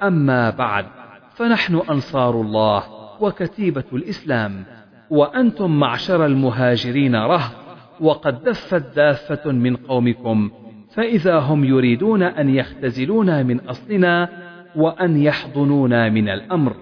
أما 0.06 0.50
بعد 0.50 0.86
فنحن 1.34 1.80
أنصار 1.90 2.40
الله 2.40 2.82
وكتيبة 3.20 3.84
الإسلام 3.92 4.64
وأنتم 5.10 5.80
معشر 5.80 6.26
المهاجرين 6.26 7.16
رهط 7.16 7.52
وقد 8.00 8.42
دفت 8.44 8.96
دافة 8.96 9.52
من 9.52 9.76
قومكم 9.76 10.50
فإذا 10.94 11.38
هم 11.38 11.64
يريدون 11.64 12.22
أن 12.22 12.48
يختزلونا 12.48 13.42
من 13.42 13.60
أصلنا 13.60 14.28
وأن 14.76 15.22
يحضنونا 15.22 16.08
من 16.08 16.28
الأمر. 16.28 16.76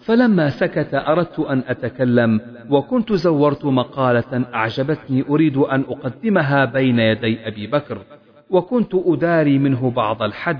فلما 0.00 0.50
سكت 0.50 0.94
أردت 0.94 1.38
أن 1.38 1.62
أتكلم 1.68 2.40
وكنت 2.70 3.12
زورت 3.12 3.64
مقالة 3.64 4.44
أعجبتني 4.54 5.24
أريد 5.28 5.56
أن 5.56 5.84
أقدمها 5.88 6.64
بين 6.64 6.98
يدي 6.98 7.48
أبي 7.48 7.66
بكر 7.66 7.98
وكنت 8.50 8.94
أداري 8.94 9.58
منه 9.58 9.90
بعض 9.90 10.22
الحد. 10.22 10.58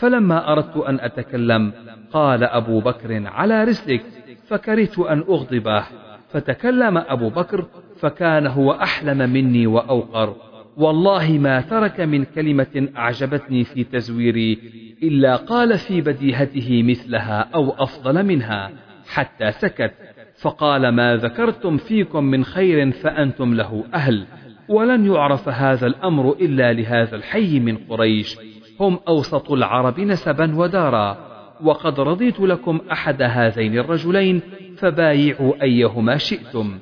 فلما 0.00 0.52
أردت 0.52 0.76
أن 0.76 1.00
أتكلم 1.00 1.72
قال 2.12 2.44
أبو 2.44 2.80
بكر 2.80 3.26
على 3.26 3.64
رسلك 3.64 4.02
فكرهت 4.46 4.98
أن 4.98 5.18
أغضبه. 5.18 5.84
فتكلم 6.28 6.98
أبو 6.98 7.28
بكر 7.28 7.66
فكان 7.96 8.46
هو 8.46 8.72
أحلم 8.72 9.30
مني 9.30 9.66
وأوقر. 9.66 10.36
والله 10.76 11.32
ما 11.32 11.60
ترك 11.60 12.00
من 12.00 12.24
كلمة 12.24 12.88
أعجبتني 12.96 13.64
في 13.64 13.84
تزويري 13.84 14.58
إلا 15.02 15.36
قال 15.36 15.78
في 15.78 16.00
بديهته 16.00 16.82
مثلها 16.82 17.48
أو 17.54 17.70
أفضل 17.70 18.26
منها 18.26 18.70
حتى 19.08 19.52
سكت. 19.52 19.92
فقال 20.40 20.88
ما 20.88 21.16
ذكرتم 21.16 21.76
فيكم 21.76 22.24
من 22.24 22.44
خير 22.44 22.90
فأنتم 22.90 23.54
له 23.54 23.84
أهل 23.94 24.26
ولن 24.68 25.06
يعرف 25.06 25.48
هذا 25.48 25.86
الأمر 25.86 26.32
إلا 26.32 26.72
لهذا 26.72 27.16
الحي 27.16 27.60
من 27.60 27.76
قريش. 27.76 28.36
هم 28.80 28.98
أوسط 29.08 29.52
العرب 29.52 30.00
نسبا 30.00 30.56
ودارا. 30.56 31.16
وقد 31.62 32.00
رضيت 32.00 32.40
لكم 32.40 32.80
أحد 32.92 33.22
هذين 33.22 33.78
الرجلين 33.78 34.40
فبايعوا 34.76 35.62
أيهما 35.62 36.16
شئتم. 36.16 36.78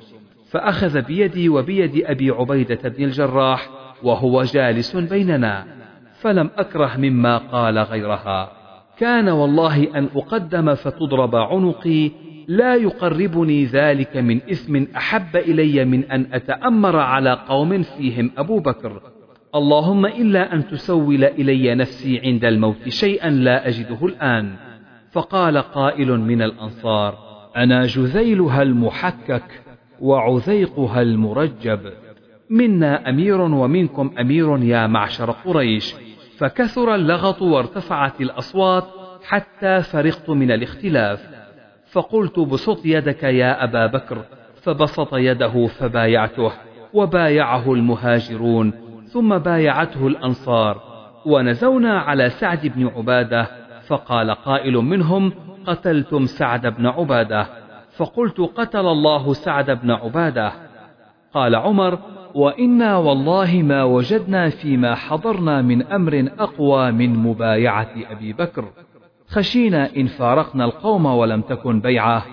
فأخذ 0.51 1.01
بيدي 1.01 1.49
وبيد 1.49 2.03
أبي 2.05 2.29
عبيدة 2.29 2.89
بن 2.89 3.03
الجراح 3.03 3.69
وهو 4.03 4.43
جالس 4.43 4.95
بيننا. 4.95 5.65
فلم 6.19 6.49
أكره 6.57 6.97
مما 6.97 7.37
قال 7.37 7.79
غيرها. 7.79 8.51
كان 8.97 9.29
والله 9.29 9.97
أن 9.97 10.09
أقدم 10.15 10.75
فتضرب 10.75 11.35
عنقي 11.35 12.11
لا 12.47 12.75
يقربني 12.75 13.65
ذلك 13.65 14.17
من 14.17 14.41
إثم 14.51 14.83
أحب 14.97 15.35
إلي 15.35 15.85
من 15.85 16.11
أن 16.11 16.27
أتأمر 16.33 16.95
على 16.95 17.39
قوم 17.47 17.83
فيهم 17.83 18.31
أبو 18.37 18.59
بكر. 18.59 19.01
اللهم 19.55 20.05
إلا 20.05 20.53
أن 20.53 20.67
تسول 20.67 21.23
إلي 21.23 21.75
نفسي 21.75 22.19
عند 22.19 22.45
الموت 22.45 22.89
شيئا 22.89 23.29
لا 23.29 23.67
أجده 23.67 24.05
الآن. 24.05 24.55
فقال 25.11 25.57
قائل 25.57 26.19
من 26.19 26.41
الأنصار 26.41 27.17
أنا 27.57 27.85
جذيلها 27.85 28.61
المحكك 28.61 29.61
وعذيقها 29.99 31.01
المرجب. 31.01 31.79
منا 32.49 33.09
أمير 33.09 33.41
ومنكم 33.41 34.11
أمير 34.19 34.57
يا 34.63 34.87
معشر 34.87 35.31
قريش. 35.31 35.95
فكثر 36.37 36.95
اللغط 36.95 37.41
وارتفعت 37.41 38.21
الأصوات 38.21 38.87
حتى 39.23 39.81
فرغت 39.81 40.29
من 40.29 40.51
الاختلاف. 40.51 41.29
فقلت 41.91 42.39
بسط 42.39 42.85
يدك 42.85 43.23
يا 43.23 43.63
أبا 43.63 43.85
بكر. 43.85 44.25
فبسط 44.61 45.13
يده 45.13 45.67
فبايعته 45.67 46.51
وبايعه 46.93 47.73
المهاجرون. 47.73 48.88
ثم 49.11 49.37
بايعته 49.37 50.07
الأنصار 50.07 50.81
ونزونا 51.25 51.99
على 51.99 52.29
سعد 52.29 52.67
بن 52.67 52.87
عبادة 52.87 53.47
فقال 53.87 54.31
قائل 54.31 54.73
منهم 54.73 55.33
قتلتم 55.67 56.25
سعد 56.25 56.67
بن 56.67 56.85
عبادة. 56.85 57.47
فقلت 57.97 58.39
قتل 58.39 58.85
الله 58.85 59.33
سعد 59.33 59.71
بن 59.71 59.91
عبادة. 59.91 60.51
قال 61.33 61.55
عمر 61.55 61.99
وإنا 62.35 62.97
والله 62.97 63.61
ما 63.61 63.83
وجدنا 63.83 64.49
فيما 64.49 64.95
حضرنا 64.95 65.61
من 65.61 65.83
أمر 65.83 66.29
أقوى 66.39 66.91
من 66.91 67.13
مبايعة 67.13 67.91
أبي 68.11 68.33
بكر. 68.33 68.65
خشينا 69.27 69.89
إن 69.97 70.07
فارقنا 70.07 70.65
القوم 70.65 71.05
ولم 71.05 71.41
تكن 71.41 71.81
بيعة 71.81 72.25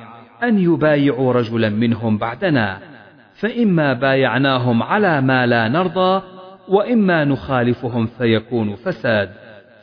أن 0.43 0.59
يبايعوا 0.59 1.33
رجلا 1.33 1.69
منهم 1.69 2.19
بعدنا. 2.19 2.79
فإما 3.35 3.93
بايعناهم 3.93 4.83
على 4.83 5.21
ما 5.21 5.47
لا 5.47 5.69
نرضى 5.69 6.36
وإما 6.69 7.25
نخالفهم 7.25 8.07
فيكون 8.07 8.75
فساد. 8.75 9.31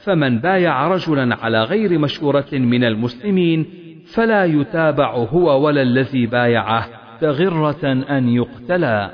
فمن 0.03 0.39
بايع 0.39 0.87
رجلا 0.87 1.35
على 1.35 1.63
غير 1.63 1.99
مشورة 1.99 2.49
من 2.53 2.83
المسلمين 2.83 3.65
فلا 4.13 4.45
يتابع 4.45 5.15
هو 5.15 5.65
ولا 5.65 5.81
الذي 5.81 6.25
بايعه 6.25 6.85
تغرة 7.21 7.85
أن 8.09 8.29
يقتلا 8.29 9.11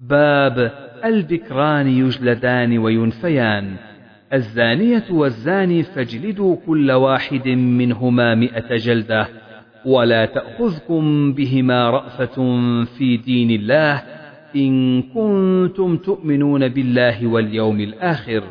باب 0.00 0.72
البكران 1.04 1.88
يجلدان 1.88 2.78
وينفيان. 2.78 3.76
الزانية 4.32 5.04
والزاني 5.10 5.82
فاجلدوا 5.82 6.56
كل 6.66 6.92
واحد 6.92 7.48
منهما 7.48 8.34
مئة 8.34 8.76
جلدة 8.76 9.28
ولا 9.84 10.26
تأخذكم 10.26 11.32
بهما 11.32 11.90
رأفة 11.90 12.34
في 12.84 13.16
دين 13.16 13.50
الله 13.50 14.02
إن 14.56 15.02
كنتم 15.02 15.96
تؤمنون 15.96 16.68
بالله 16.68 17.26
واليوم 17.26 17.80
الآخر 17.80 18.44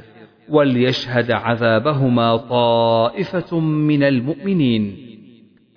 وليشهد 0.50 1.32
عذابهما 1.32 2.38
طائفة 2.38 3.60
من 3.60 4.04
المؤمنين. 4.04 4.96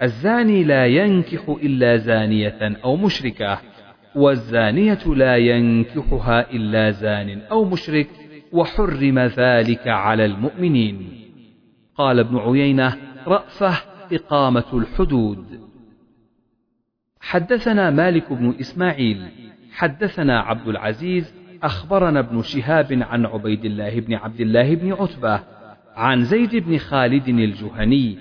الزاني 0.03 0.65
لا 0.65 0.87
ينكح 0.87 1.57
إلا 1.63 1.97
زانية 1.97 2.77
أو 2.85 2.97
مشركة 2.97 3.59
والزانية 4.15 5.05
لا 5.07 5.37
ينكحها 5.37 6.51
إلا 6.51 6.91
زان 6.91 7.41
أو 7.41 7.65
مشرك 7.65 8.09
وحرم 8.53 9.19
ذلك 9.19 9.89
على 9.89 10.25
المؤمنين. 10.25 11.09
قال 11.97 12.19
ابن 12.19 12.37
عيينة 12.37 12.97
رأفة 13.27 13.75
إقامة 14.13 14.65
الحدود. 14.73 15.45
حدثنا 17.21 17.91
مالك 17.91 18.33
بن 18.33 18.55
إسماعيل 18.61 19.23
حدثنا 19.75 20.41
عبد 20.41 20.69
العزيز 20.69 21.35
أخبرنا 21.63 22.21
ابن 22.21 22.43
شهاب 22.43 23.03
عن 23.11 23.27
عبيد 23.27 23.65
الله 23.65 24.01
بن 24.01 24.15
عبد 24.15 24.41
الله 24.41 24.75
بن 24.75 24.93
عتبة 24.93 25.41
عن 25.97 26.25
زيد 26.25 26.57
بن 26.57 26.79
خالد 26.79 27.29
الجهني 27.29 28.19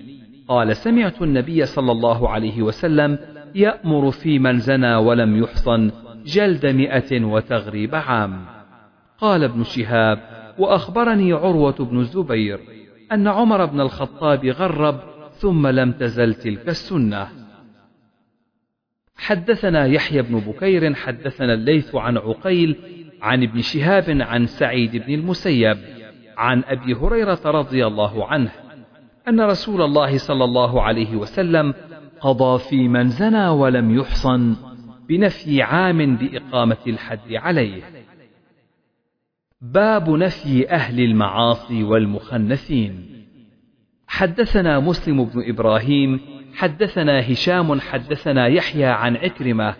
قال 0.48 0.76
سمعت 0.76 1.22
النبي 1.22 1.66
صلى 1.66 1.92
الله 1.92 2.30
عليه 2.30 2.62
وسلم 2.62 3.18
يأمر 3.56 4.12
في 4.12 4.40
من 4.40 4.60
زنى 4.60 4.96
ولم 4.96 5.44
يحصن 5.44 5.92
جلد 6.26 6.66
مئة 6.66 7.26
وتغريب 7.26 7.96
عام. 7.96 8.46
قال 9.18 9.44
ابن 9.44 9.64
شهاب 9.64 10.20
وأخبرني 10.58 11.34
عروة 11.34 11.76
بن 11.80 12.00
الزبير 12.00 12.60
أن 13.12 13.28
عمر 13.28 13.66
بن 13.66 13.82
الخطاب 13.82 14.46
غرب 14.46 15.00
ثم 15.32 15.68
لم 15.68 15.92
تزل 15.92 16.34
تلك 16.34 16.70
السنة. 16.70 17.43
حدثنا 19.24 19.86
يحيى 19.86 20.22
بن 20.22 20.40
بكير 20.40 20.94
حدثنا 20.94 21.54
الليث 21.54 21.96
عن 21.96 22.18
عقيل 22.18 22.76
عن 23.22 23.44
ابن 23.44 23.62
شهاب 23.62 24.06
عن 24.22 24.46
سعيد 24.46 24.98
بن 24.98 25.14
المسيب 25.14 25.78
عن 26.38 26.64
أبي 26.66 26.94
هريرة 26.94 27.40
رضي 27.46 27.88
الله 27.88 28.28
عنه 28.28 28.52
أن 29.28 29.42
رسول 29.42 29.82
الله 29.82 30.18
صلى 30.18 30.44
الله 30.44 30.82
عليه 30.82 31.16
وسلم 31.16 31.74
قضى 32.22 32.60
في 32.60 32.88
من 32.88 33.10
زنى 33.10 33.48
ولم 33.48 33.98
يحصن 33.98 34.56
بنفي 35.10 35.62
عام 35.62 36.16
بإقامة 36.16 36.78
الحد 36.88 37.34
عليه. 37.34 37.84
باب 39.62 40.10
نفي 40.10 40.70
أهل 40.70 41.00
المعاصي 41.00 41.84
والمخنثين. 41.84 43.06
حدثنا 44.08 44.80
مسلم 44.80 45.26
بن 45.26 45.50
إبراهيم 45.50 46.33
حدثنا 46.54 47.32
هشام 47.32 47.80
حدثنا 47.80 48.48
يحيى 48.48 48.86
عن 48.86 49.16
عكرمة 49.16 49.76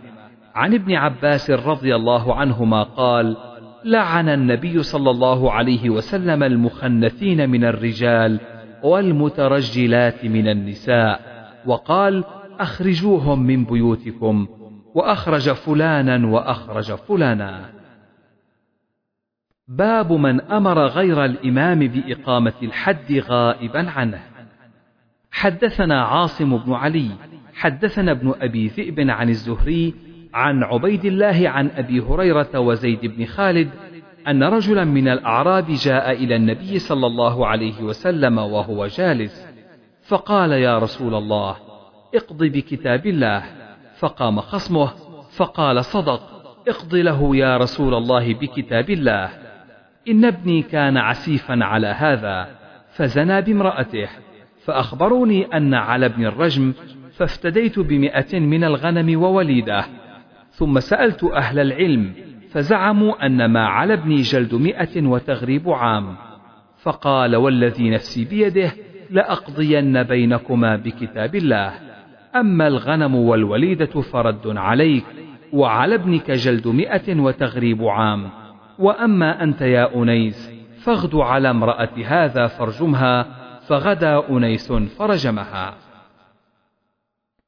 عن 0.56 0.74
ابن 0.74 0.96
عباس 0.96 1.52
رضي 1.52 1.96
الله 1.96 2.36
عنهما 2.36 2.84
قال 2.84 3.38
لعن 3.86 4.30
النبي 4.30 4.84
صلى 4.84 5.10
الله 5.10 5.52
عليه 5.52 5.90
وسلم 5.90 6.44
المخنثين 6.44 7.50
من 7.50 7.64
الرجال 7.64 8.40
والمترجلات 8.84 10.26
من 10.26 10.48
النساء 10.48 11.34
وقال 11.66 12.24
أخرجوهم 12.60 13.44
من 13.44 13.66
بيوتكم 13.66 14.48
وأخرج 14.96 15.52
فلانا 15.52 16.28
وأخرج 16.28 16.94
فلانا. 16.94 17.70
باب 19.68 20.12
من 20.12 20.42
أمر 20.42 20.80
غير 20.88 21.26
الإمام 21.26 21.80
بإقامة 21.80 22.54
الحد 22.64 23.24
غائبا 23.30 23.90
عنه. 23.90 24.33
حدثنا 25.34 26.04
عاصم 26.04 26.58
بن 26.58 26.74
علي 26.74 27.10
حدثنا 27.54 28.12
ابن 28.12 28.34
أبي 28.42 28.68
ذئب 28.68 29.10
عن 29.10 29.30
الزهري 29.30 29.94
عن 30.34 30.64
عبيد 30.64 31.06
الله 31.06 31.50
عن 31.50 31.70
أبي 31.76 32.00
هريرة 32.00 32.60
وزيد 32.60 33.06
بن 33.06 33.26
خالد 33.26 33.70
أن 34.28 34.44
رجلا 34.44 34.84
من 34.84 35.08
الأعراب 35.08 35.66
جاء 35.70 36.12
إلى 36.12 36.36
النبي 36.36 36.80
صلى 36.80 37.08
الله 37.08 37.48
عليه 37.48 37.82
وسلم 37.82 38.38
وهو 38.38 38.88
جالس 38.88 39.48
فقال 40.04 40.52
يا 40.52 40.78
رسول 40.78 41.16
الله 41.16 41.56
اقض 42.16 42.44
بكتاب 42.44 43.08
الله 43.08 43.44
فقام 43.98 44.40
خصمه 44.40 44.92
فقال 45.36 45.86
صدق 45.86 46.22
اقض 46.68 46.96
له 46.96 47.36
يا 47.36 47.58
رسول 47.58 47.94
الله 47.94 48.34
بكتاب 48.34 48.90
الله 48.90 49.30
إن 50.08 50.26
ابني 50.26 50.62
كان 50.62 50.98
عسيفا 50.98 51.64
على 51.64 51.88
هذا 51.88 52.48
فزنى 52.96 53.42
بامرأته. 53.42 54.10
فأخبروني 54.66 55.46
أن 55.58 55.74
على 55.74 56.06
ابن 56.06 56.26
الرجم 56.26 56.74
فافتديت 57.18 57.80
بمئة 57.80 58.40
من 58.40 58.64
الغنم 58.64 59.22
ووليدة 59.22 59.86
ثم 60.52 60.80
سألت 60.80 61.24
أهل 61.24 61.60
العلم 61.60 62.14
فزعموا 62.52 63.26
أن 63.26 63.46
ما 63.46 63.68
على 63.68 63.94
ابني 63.94 64.22
جلد 64.22 64.56
مئة 64.56 65.08
وتغريب 65.08 65.70
عام 65.70 66.16
فقال 66.82 67.36
والذي 67.36 67.90
نفسي 67.90 68.26
بيده 68.26 68.72
لأقضين 69.10 70.04
بينكما 70.04 70.76
بكتاب 70.76 71.36
الله 71.36 71.74
أما 72.36 72.68
الغنم 72.68 73.16
والوليدة 73.16 74.02
فرد 74.02 74.58
عليك 74.58 75.06
وعلى 75.54 75.96
ابنك 75.96 76.32
جلد 76.32 76.68
مئة 76.68 77.20
وتغريب 77.20 77.84
عام 77.84 78.30
وأما 78.80 79.44
أنت 79.44 79.62
يا 79.62 79.96
أنيس 79.96 80.52
فاغد 80.84 81.16
على 81.16 81.50
امرأة 81.50 81.90
هذا 82.06 82.48
فارجمها 82.48 83.43
فغدا 83.68 84.30
أنيس 84.30 84.72
فرجمها. 84.72 85.76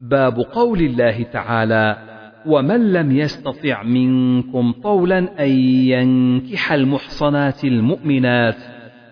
باب 0.01 0.39
قول 0.39 0.79
الله 0.81 1.23
تعالى 1.23 1.97
ومن 2.45 2.93
لم 2.93 3.11
يستطع 3.11 3.83
منكم 3.83 4.71
طولا 4.71 5.43
أن 5.45 5.49
ينكح 5.89 6.71
المحصنات 6.71 7.65
المؤمنات 7.65 8.57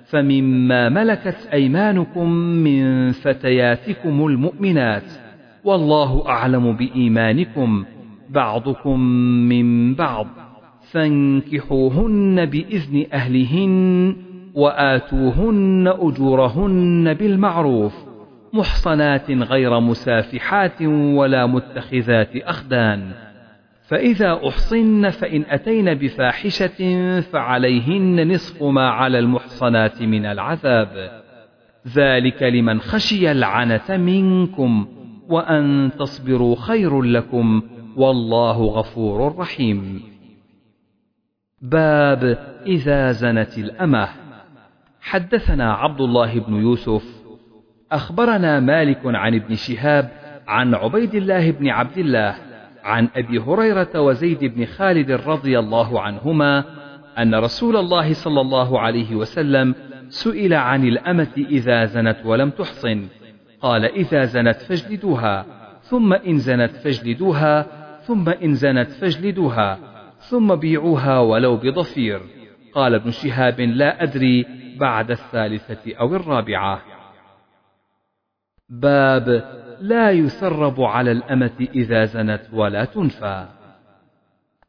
فمما 0.05 0.89
ملكت 0.89 1.49
أيمانكم 1.53 2.29
من 2.39 3.11
فتياتكم 3.11 4.25
المؤمنات 4.25 5.11
والله 5.63 6.29
أعلم 6.29 6.73
بإيمانكم 6.73 7.85
بعضكم 8.29 8.99
من 9.49 9.95
بعض 9.95 10.27
فانكحوهن 10.91 12.45
بإذن 12.45 13.05
أهلهن 13.13 14.15
وآتوهن 14.53 15.87
أجورهن 15.87 17.13
بالمعروف 17.13 17.93
محصنات 18.53 19.31
غير 19.31 19.79
مسافحات 19.79 20.81
ولا 20.81 21.45
متخذات 21.45 22.35
أخدان. 22.35 23.11
فإذا 23.87 24.39
أحصن 24.47 25.09
فإن 25.09 25.45
أتين 25.49 25.93
بفاحشة 25.93 27.19
فعليهن 27.19 28.31
نصف 28.33 28.63
ما 28.63 28.89
على 28.89 29.19
المحصنات 29.19 30.01
من 30.01 30.25
العذاب. 30.25 31.21
ذلك 31.95 32.43
لمن 32.43 32.79
خشي 32.79 33.31
العنة 33.31 33.97
منكم 33.97 34.87
وأن 35.29 35.91
تصبروا 35.99 36.55
خير 36.55 37.01
لكم 37.01 37.61
والله 37.95 38.65
غفور 38.65 39.37
رحيم. 39.37 40.01
باب 41.61 42.37
إذا 42.65 43.11
زنت 43.11 43.57
الأمة. 43.57 44.22
حدثنا 45.03 45.73
عبد 45.73 46.01
الله 46.01 46.39
بن 46.39 46.53
يوسف 46.53 47.03
أخبرنا 47.91 48.59
مالك 48.59 48.99
عن 49.05 49.35
ابن 49.35 49.55
شهاب 49.55 50.09
عن 50.47 50.75
عبيد 50.75 51.15
الله 51.15 51.51
بن 51.51 51.69
عبد 51.69 51.97
الله 51.97 52.35
عن 52.83 53.09
أبي 53.15 53.39
هريرة 53.39 54.01
وزيد 54.01 54.45
بن 54.45 54.65
خالد 54.65 55.11
رضي 55.11 55.59
الله 55.59 56.01
عنهما 56.01 56.63
أن 57.17 57.35
رسول 57.35 57.77
الله 57.77 58.13
صلى 58.13 58.41
الله 58.41 58.79
عليه 58.79 59.15
وسلم 59.15 59.75
سئل 60.09 60.53
عن 60.53 60.87
الأمة 60.87 61.45
إذا 61.49 61.85
زنت 61.85 62.17
ولم 62.25 62.49
تحصن 62.49 63.07
قال 63.61 63.85
إذا 63.85 64.25
زنت 64.25 64.61
فاجلدوها 64.61 65.45
ثم 65.81 66.13
إن 66.13 66.37
زنت 66.37 66.71
فاجلدوها 66.71 67.65
ثم 68.01 68.29
إن 68.29 68.53
زنت 68.53 68.91
فاجلدوها 68.91 69.79
ثم 70.17 70.55
بيعوها 70.55 71.19
ولو 71.19 71.57
بضفير 71.57 72.21
قال 72.73 72.95
ابن 72.95 73.11
شهاب 73.11 73.61
لا 73.61 74.03
أدري 74.03 74.62
بعد 74.79 75.11
الثالثة 75.11 75.95
أو 75.95 76.15
الرابعة 76.15 76.81
باب 78.69 79.43
لا 79.79 80.11
يسرب 80.11 80.81
على 80.81 81.11
الأمة 81.11 81.67
إذا 81.75 82.03
زنت 82.03 82.41
ولا 82.53 82.85
تنفى. 82.85 83.47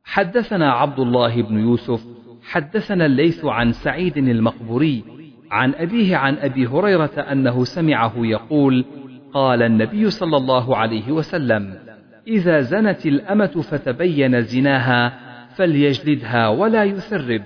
حدثنا 0.05 0.73
عبد 0.73 0.99
الله 0.99 1.43
بن 1.43 1.59
يوسف، 1.59 2.05
حدثنا 2.43 3.07
الليث 3.07 3.45
عن 3.45 3.73
سعيد 3.73 4.17
المقبوري، 4.17 5.05
عن 5.51 5.75
أبيه 5.75 6.17
عن 6.17 6.37
أبي 6.39 6.67
هريرة 6.67 7.21
أنه 7.21 7.65
سمعه 7.65 8.13
يقول: 8.17 8.85
قال 9.35 9.63
النبي 9.63 10.11
صلى 10.11 10.37
الله 10.37 10.77
عليه 10.77 11.13
وسلم: 11.13 11.79
إذا 12.27 12.61
زنت 12.61 13.07
الأمة 13.07 13.47
فتبين 13.47 14.41
زناها 14.41 15.19
فليجلدها 15.57 16.49
ولا 16.49 16.85
يثرب، 16.85 17.43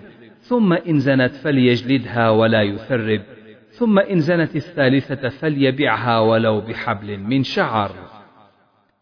ثم 0.49 0.73
إن 0.73 0.99
زنت 0.99 1.35
فليجلدها 1.35 2.31
ولا 2.31 2.63
يثرب. 2.63 3.23
ثم 3.71 3.99
إن 3.99 4.21
زنت 4.21 4.57
الثالثة 4.57 5.29
فليبعها 5.29 6.19
ولو 6.21 6.61
بحبل 6.61 7.19
من 7.19 7.43
شعر. 7.43 7.91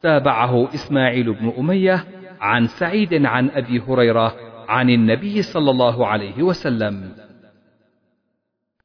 تابعه 0.02 0.74
إسماعيل 0.74 1.32
بن 1.32 1.52
أمية 1.58 2.04
عن 2.40 2.66
سعيد 2.66 3.26
عن 3.26 3.50
أبي 3.50 3.80
هريرة 3.80 4.36
عن 4.68 4.90
النبي 4.90 5.42
صلى 5.42 5.70
الله 5.70 6.06
عليه 6.06 6.42
وسلم. 6.42 7.12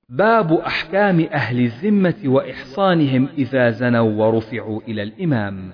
باب 0.10 0.54
أحكام 0.54 1.28
أهل 1.34 1.60
الذمة 1.60 2.22
وإحصانهم 2.26 3.30
إذا 3.38 3.70
زنوا 3.70 4.26
ورفعوا 4.26 4.82
إلى 4.88 5.04
الإمام. 5.04 5.74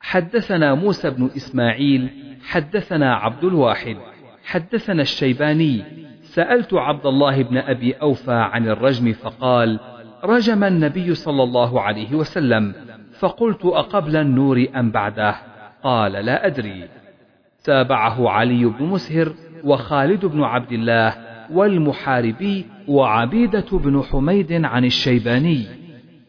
حدثنا 0.00 0.74
موسى 0.74 1.10
بن 1.10 1.30
إسماعيل، 1.36 2.08
حدثنا 2.42 3.14
عبد 3.14 3.44
الواحد، 3.44 3.96
حدثنا 4.44 5.02
الشيباني 5.02 5.84
سألت 6.22 6.74
عبد 6.74 7.06
الله 7.06 7.42
بن 7.42 7.56
أبي 7.56 7.92
أوفى 7.92 8.32
عن 8.32 8.68
الرجم 8.68 9.12
فقال 9.12 9.80
رجم 10.24 10.64
النبي 10.64 11.14
صلى 11.14 11.42
الله 11.42 11.80
عليه 11.80 12.14
وسلم 12.14 12.74
فقلت 13.18 13.64
أقبل 13.64 14.16
النور 14.16 14.66
أم 14.76 14.90
بعده؟ 14.90 15.36
قال 15.82 16.12
لا 16.12 16.46
أدري. 16.46 16.88
تابعه 17.64 18.30
علي 18.30 18.64
بن 18.64 18.84
مسهر 18.84 19.32
وخالد 19.64 20.26
بن 20.26 20.42
عبد 20.42 20.72
الله 20.72 21.14
والمحاربي 21.50 22.66
وعبيدة 22.88 23.66
بن 23.72 24.02
حميد 24.02 24.52
عن 24.64 24.84
الشيباني 24.84 25.66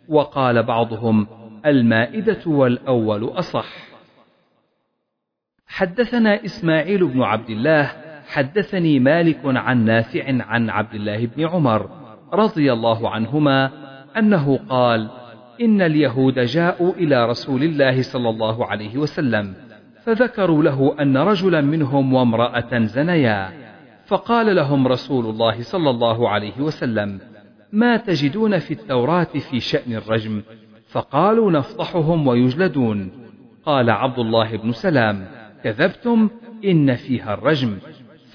وقال 0.08 0.64
بعضهم 0.64 1.28
المائدة 1.66 2.42
والأول 2.46 3.24
أصح. 3.24 3.68
حدثنا 5.68 6.46
إسماعيل 6.46 7.08
بن 7.08 7.22
عبد 7.22 7.50
الله 7.50 8.05
حدثني 8.36 9.00
مالك 9.00 9.40
عن 9.46 9.86
نافع 9.86 10.24
عن 10.28 10.70
عبد 10.70 10.94
الله 10.94 11.26
بن 11.26 11.48
عمر 11.48 11.90
رضي 12.34 12.74
الله 12.74 13.10
عنهما 13.10 13.72
أنه 14.18 14.60
قال 14.70 15.10
إن 15.62 15.82
اليهود 15.82 16.40
جاءوا 16.40 16.94
إلى 16.94 17.26
رسول 17.26 17.64
الله 17.64 18.02
صلى 18.02 18.30
الله 18.30 18.66
عليه 18.66 18.98
وسلم 18.98 19.54
فذكروا 20.04 20.64
له 20.64 20.96
أن 21.02 21.18
رجلا 21.18 21.62
منهم 21.62 22.14
وامرأة 22.14 22.80
زنيا 22.80 23.50
فقال 24.06 24.56
لهم 24.56 24.88
رسول 24.88 25.26
الله 25.26 25.62
صلى 25.62 25.90
الله 25.90 26.30
عليه 26.30 26.60
وسلم 26.60 27.20
ما 27.72 27.98
تجدون 27.98 28.60
في 28.60 28.72
التوراة 28.72 29.24
في 29.24 29.60
شأن 29.60 29.94
الرجم؟ 29.94 30.42
فقالوا 30.88 31.52
نفضحهم 31.52 32.28
ويجلدون. 32.28 33.12
قال 33.66 33.90
عبد 33.90 34.20
الله 34.20 34.58
بن 34.58 34.72
سلام 34.72 35.28
كذبتم 35.64 36.30
إن 36.66 36.96
فيها 36.96 37.34
الرجم. 37.34 37.78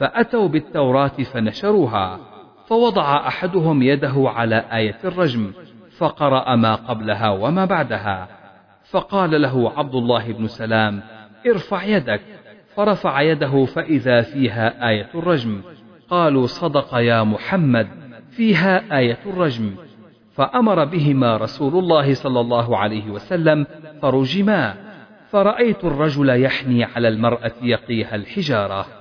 فأتوا 0.00 0.48
بالتوراة 0.48 1.08
فنشروها 1.32 2.18
فوضع 2.66 3.28
أحدهم 3.28 3.82
يده 3.82 4.14
على 4.16 4.64
آية 4.72 4.98
الرجم 5.04 5.52
فقرأ 5.98 6.56
ما 6.56 6.74
قبلها 6.74 7.30
وما 7.30 7.64
بعدها 7.64 8.28
فقال 8.90 9.42
له 9.42 9.72
عبد 9.76 9.94
الله 9.94 10.32
بن 10.32 10.46
سلام 10.46 11.02
ارفع 11.46 11.84
يدك. 11.84 12.20
فرفع 12.76 13.20
يده 13.20 13.64
فإذا 13.64 14.22
فيها 14.22 14.88
آية 14.88 15.08
الرجم 15.14 15.60
قالوا 16.10 16.46
صدق 16.46 16.94
يا 16.94 17.22
محمد 17.22 17.88
فيها 18.30 18.98
آية 18.98 19.18
الرجم. 19.26 19.74
فأمر 20.34 20.84
بهما 20.84 21.36
رسول 21.36 21.78
الله 21.78 22.14
صلى 22.14 22.40
الله 22.40 22.76
عليه 22.76 23.10
وسلم 23.10 23.66
فرجما 24.02 24.74
فرأيت 25.30 25.84
الرجل 25.84 26.42
يحني 26.42 26.84
على 26.84 27.08
المرأة 27.08 27.52
يقيها 27.62 28.14
الحجارة. 28.14 28.99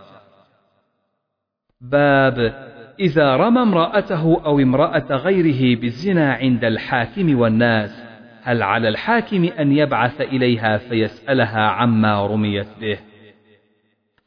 باب 1.82 2.54
إذا 3.00 3.36
رمى 3.36 3.62
امرأته 3.62 4.42
أو 4.46 4.60
امرأة 4.60 5.06
غيره 5.10 5.80
بالزنا 5.80 6.34
عند 6.34 6.64
الحاكم 6.64 7.40
والناس 7.40 8.04
هل 8.44 8.64
على 8.64 8.90
الحاكم 8.90 9.50
أن 9.60 9.72
يبعث 9.72 10.22
إليها 10.22 10.78
فيسألها 10.78 11.62
عما 11.62 12.28
رميت 12.28 12.68
به؟ 12.82 13.00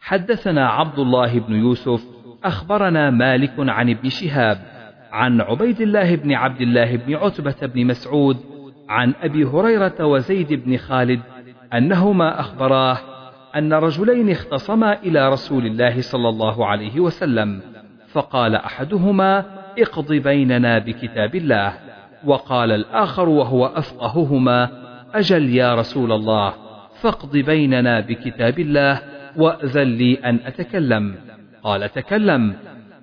حدثنا 0.00 0.68
عبد 0.68 0.98
الله 0.98 1.40
بن 1.40 1.54
يوسف 1.54 2.04
أخبرنا 2.44 3.10
مالك 3.10 3.54
عن 3.58 3.90
ابن 3.90 4.08
شهاب 4.08 4.58
عن 5.12 5.40
عبيد 5.40 5.80
الله 5.80 6.16
بن 6.16 6.32
عبد 6.32 6.60
الله 6.60 6.96
بن 6.96 7.14
عتبة 7.14 7.66
بن 7.66 7.86
مسعود 7.86 8.36
عن 8.88 9.14
أبي 9.22 9.44
هريرة 9.44 10.06
وزيد 10.06 10.52
بن 10.52 10.76
خالد 10.76 11.20
أنهما 11.74 12.40
أخبراه 12.40 13.11
أن 13.56 13.72
رجلين 13.72 14.30
اختصما 14.30 14.98
إلى 15.02 15.28
رسول 15.28 15.66
الله 15.66 16.00
صلى 16.00 16.28
الله 16.28 16.66
عليه 16.66 17.00
وسلم 17.00 17.60
فقال 18.08 18.54
أحدهما 18.54 19.44
اقض 19.78 20.12
بيننا 20.12 20.78
بكتاب 20.78 21.34
الله. 21.34 21.72
وقال 22.24 22.72
الآخر 22.72 23.28
وهو 23.28 23.66
أفقههما 23.66 24.68
أجل 25.14 25.48
يا 25.54 25.74
رسول 25.74 26.12
الله 26.12 26.54
فاقض 27.00 27.36
بيننا 27.36 28.00
بكتاب 28.00 28.58
الله 28.58 29.00
وأذن 29.36 29.82
لي 29.82 30.14
أن 30.14 30.38
أتكلم. 30.46 31.14
قال 31.62 31.92
تكلم. 31.92 32.54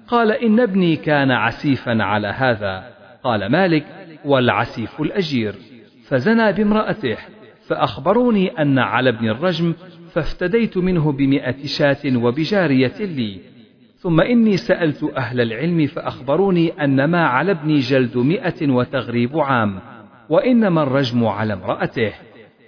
قال 0.07 0.31
إن 0.31 0.59
ابني 0.59 0.95
كان 0.95 1.31
عسيفا 1.31 2.03
على 2.03 2.27
هذا. 2.27 2.83
قال 3.23 3.51
مالك 3.51 3.85
والعسيف 4.25 5.01
الأجير. 5.01 5.55
فزنى 6.07 6.53
بامرأته 6.53 7.17
فأخبروني 7.67 8.61
أن 8.61 8.79
على 8.79 9.09
ابن 9.09 9.29
الرجم 9.29 9.73
فافتديت 10.13 10.77
منه 10.77 11.11
بمئة 11.11 11.65
شاة 11.65 12.17
وبجارية 12.17 12.95
لي. 12.99 13.39
ثم 13.95 14.21
إني 14.21 14.57
سألت 14.57 15.03
أهل 15.03 15.41
العلم 15.41 15.87
فأخبروني 15.87 16.83
أن 16.83 17.05
ما 17.05 17.25
على 17.25 17.51
ابني 17.51 17.79
جلد 17.79 18.17
مئة 18.17 18.71
وتغريب 18.71 19.37
عام 19.37 19.79
وإنما 20.29 20.83
الرجم 20.83 21.25
على 21.25 21.53
امرأته. 21.53 22.13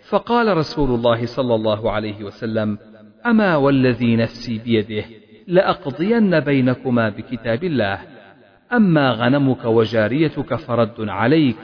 فقال 0.09 0.57
رسول 0.57 0.89
الله 0.89 1.25
صلى 1.25 1.55
الله 1.55 1.91
عليه 1.91 2.23
وسلم 2.23 2.77
أما 3.25 3.55
والذي 3.55 4.15
نفسي 4.15 4.57
بيده 4.57 5.05
لأقضين 5.47 6.39
بينكما 6.39 7.09
بكتاب 7.09 7.63
الله. 7.63 7.99
أما 8.73 9.11
غنمك 9.11 9.65
وجاريتك 9.65 10.55
فرد 10.55 11.09
عليك 11.09 11.55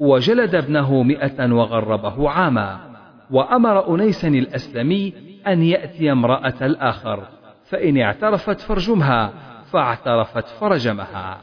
وجلد 0.00 0.54
ابنه 0.54 1.02
مئة 1.02 1.52
وغربه 1.52 2.30
عاما. 2.30 2.93
وأمر 3.30 3.94
أنيسا 3.94 4.28
الأسلمي 4.28 5.12
أن 5.46 5.62
يأتي 5.62 6.12
امرأة 6.12 6.54
الآخر 6.62 7.28
فإن 7.64 7.98
اعترفت 7.98 8.60
فرجمها 8.60 9.32
فاعترفت 9.72 10.48
فرجمها. 10.48 11.40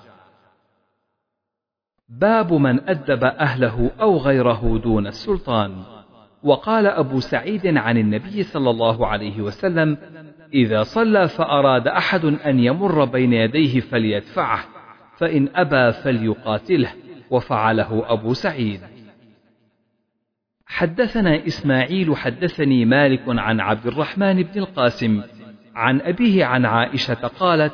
باب 2.09 2.53
من 2.53 2.89
أدب 2.89 3.23
أهله 3.23 3.91
أو 4.01 4.17
غيره 4.17 4.79
دون 4.83 5.07
السلطان. 5.07 5.83
وقال 6.43 6.87
أبو 6.87 7.19
سعيد 7.19 7.77
عن 7.77 7.97
النبي 7.97 8.43
صلى 8.43 8.69
الله 8.69 9.07
عليه 9.07 9.41
وسلم 9.41 9.97
إذا 10.53 10.83
صلى 10.83 11.27
فأراد 11.27 11.87
أحد 11.87 12.25
أن 12.25 12.59
يمر 12.59 13.05
بين 13.05 13.33
يديه 13.33 13.79
فليدفعه 13.79 14.63
فإن 15.17 15.49
أبى 15.55 15.91
فليقاتله. 15.91 16.93
وفعله 17.29 18.03
أبو 18.07 18.33
سعيد. 18.33 18.81
حدثنا 20.71 21.47
إسماعيل 21.47 22.17
حدثني 22.17 22.85
مالك 22.85 23.21
عن 23.27 23.59
عبد 23.59 23.87
الرحمن 23.87 24.43
بن 24.43 24.59
القاسم 24.59 25.21
عن 25.75 26.01
أبيه 26.01 26.45
عن 26.45 26.65
عائشة 26.65 27.13
قالت 27.13 27.73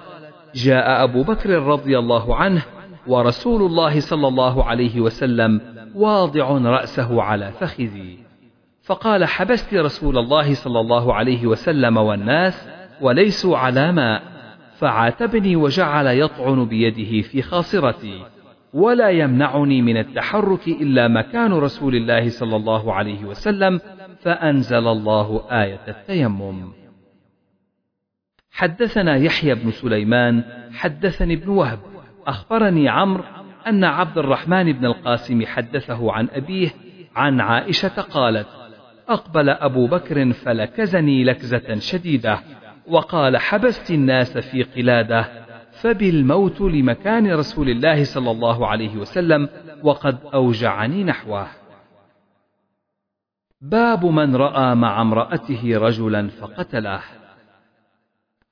جاء 0.56 1.04
أبو 1.04 1.24
بكر 1.24 1.50
رضي 1.50 2.00
الله 2.00 2.36
عنه 2.36 2.62
ورسول 3.08 3.62
الله 3.62 4.00
صلى 4.00 4.28
الله 4.28 4.64
عليه 4.64 5.02
وسلم 5.02 5.62
واضع 5.96 6.58
رأسه 6.58 7.22
على 7.24 7.52
فخذي. 7.52 8.18
فقال 8.84 9.26
حبست 9.26 9.74
رسول 9.74 10.18
الله 10.18 10.54
صلى 10.54 10.80
الله 10.80 11.14
عليه 11.14 11.48
وسلم 11.48 11.98
والناس 11.98 12.70
وليسوا 13.02 13.58
على 13.58 13.92
ماء 13.92 14.22
فعاتبني 14.78 15.56
وجعل 15.56 16.08
يطعن 16.08 16.66
بيده 16.66 17.28
في 17.28 17.42
خاصرتي. 17.42 18.24
ولا 18.74 19.10
يمنعني 19.10 19.82
من 19.82 19.98
التحرك 19.98 20.68
إلا 20.68 21.08
مكان 21.08 21.54
رسول 21.54 21.96
الله 21.96 22.30
صلى 22.30 22.56
الله 22.56 22.94
عليه 22.94 23.26
وسلم 23.26 23.80
فأنزل 24.22 24.88
الله 24.88 25.46
آية 25.52 25.80
التيمم. 25.88 26.72
حدثنا 28.52 29.16
يحيى 29.16 29.56
بن 29.56 29.72
سليمان 29.72 30.44
حدثني 30.74 31.34
ابن 31.34 31.50
وهب 31.50 31.80
أخبرني 32.28 32.90
عمرو 32.90 33.24
أن 33.68 33.84
عبد 33.84 34.18
الرحمن 34.18 34.72
بن 34.72 34.86
القاسم 34.86 35.46
حدثه 35.46 36.12
عن 36.12 36.28
أبيه 36.32 36.70
عن 37.16 37.42
عائشة 37.42 38.02
قالت 38.02 38.48
أقبل 39.10 39.50
أبو 39.50 39.88
بكر 39.88 40.34
فلكزني 40.34 41.24
لكزة 41.24 41.80
شديدة 41.80 42.40
وقال 42.88 43.38
حبست 43.38 43.92
الناس 43.92 44.38
في 44.38 44.64
قلادة 44.64 45.47
فبالموت 45.82 46.62
لمكان 46.62 47.34
رسول 47.34 47.70
الله 47.70 48.04
صلى 48.04 48.32
الله 48.32 48.68
عليه 48.68 48.98
وسلم 48.98 49.50
وقد 49.84 50.18
أوجعني 50.34 51.04
نحوه. 51.04 51.48
باب 53.62 54.06
من 54.06 54.36
رأى 54.36 54.76
مع 54.76 55.02
امرأته 55.02 55.78
رجلا 55.78 56.28
فقتله. 56.28 57.02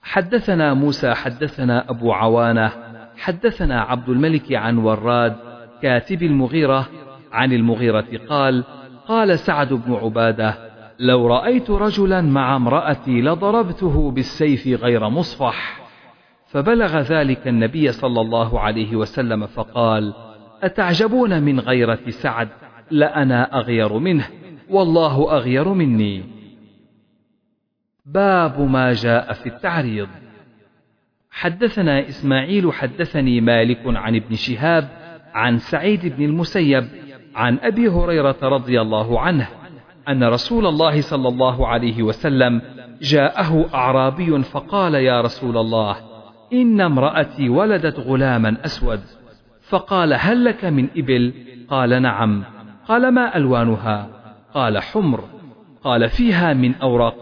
حدثنا 0.01 0.73
موسى 0.73 1.13
حدثنا 1.13 1.89
أبو 1.89 2.13
عوانة 2.13 2.71
حدثنا 3.17 3.81
عبد 3.81 4.09
الملك 4.09 4.53
عن 4.53 4.77
وراد 4.77 5.35
كاتب 5.81 6.23
المغيرة 6.23 6.89
عن 7.31 7.53
المغيرة 7.53 8.07
قال 8.29 8.63
قال 9.07 9.39
سعد 9.39 9.73
بن 9.73 9.93
عبادة 9.93 10.57
لو 10.99 11.27
رأيت 11.27 11.69
رجلا 11.69 12.21
مع 12.21 12.55
امرأتي 12.55 13.21
لضربته 13.21 14.11
بالسيف 14.11 14.67
غير 14.67 15.09
مصفح. 15.09 15.84
فبلغ 16.55 16.99
ذلك 16.99 17.47
النبي 17.47 17.91
صلى 17.91 18.21
الله 18.21 18.59
عليه 18.59 18.95
وسلم 18.95 19.45
فقال 19.45 20.13
أتعجبون 20.63 21.43
من 21.43 21.59
غيرة 21.59 21.99
سعد؟ 22.09 22.49
لأنا 22.91 23.57
أغير 23.59 23.93
منه 23.97 24.27
والله 24.69 25.31
أغير 25.31 25.69
مني. 25.69 26.23
باب 28.05 28.61
ما 28.61 28.93
جاء 28.93 29.33
في 29.33 29.49
التعريض. 29.49 30.07
حدثنا 31.31 32.07
إسماعيل 32.07 32.73
حدثني 32.73 33.41
مالك 33.41 33.81
عن 33.85 34.15
ابن 34.15 34.35
شهاب 34.35 34.89
عن 35.33 35.57
سعيد 35.57 36.15
بن 36.15 36.25
المسيب 36.25 36.87
عن 37.35 37.57
أبي 37.61 37.87
هريرة 37.87 38.37
رضي 38.43 38.81
الله 38.81 39.19
عنه 39.19 39.47
أن 40.09 40.23
رسول 40.23 40.67
الله 40.67 41.01
صلى 41.01 41.27
الله 41.27 41.67
عليه 41.67 42.03
وسلم 42.03 42.61
جاءه 43.01 43.65
أعرابي 43.73 44.43
فقال 44.43 44.95
يا 44.95 45.21
رسول 45.21 45.57
الله 45.57 46.14
إن 46.55 46.81
امرأتي 46.81 47.49
ولدت 47.49 47.99
غلاما 47.99 48.57
أسود. 48.65 49.01
فقال 49.69 50.13
هل 50.13 50.45
لك 50.45 50.65
من 50.65 50.87
إبل؟ 50.97 51.33
قال 51.69 52.01
نعم. 52.01 52.43
قال 52.87 53.11
ما 53.11 53.37
ألوانها؟ 53.37 54.07
قال 54.53 54.83
حمر. 54.83 55.23
قال 55.83 56.09
فيها 56.09 56.53
من 56.53 56.75
أورق؟ 56.75 57.15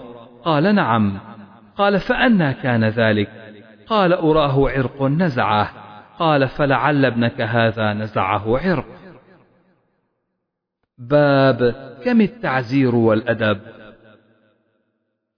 قال 0.44 0.76
نعم. 0.76 1.20
قال 1.78 2.00
فأنى 2.00 2.54
كان 2.54 2.84
ذلك؟ 2.84 3.30
قال 3.88 4.14
أراه 4.14 4.70
عرق 4.70 5.04
نزعه. 5.04 5.70
قال 6.20 6.48
فلعل 6.48 7.06
ابنك 7.06 7.42
هذا 7.42 7.94
نزعه 7.94 8.60
عرق. 8.60 8.86
باب 10.98 11.76
كم 12.06 12.22
التعزير 12.22 12.96
والأدب؟ 12.96 13.60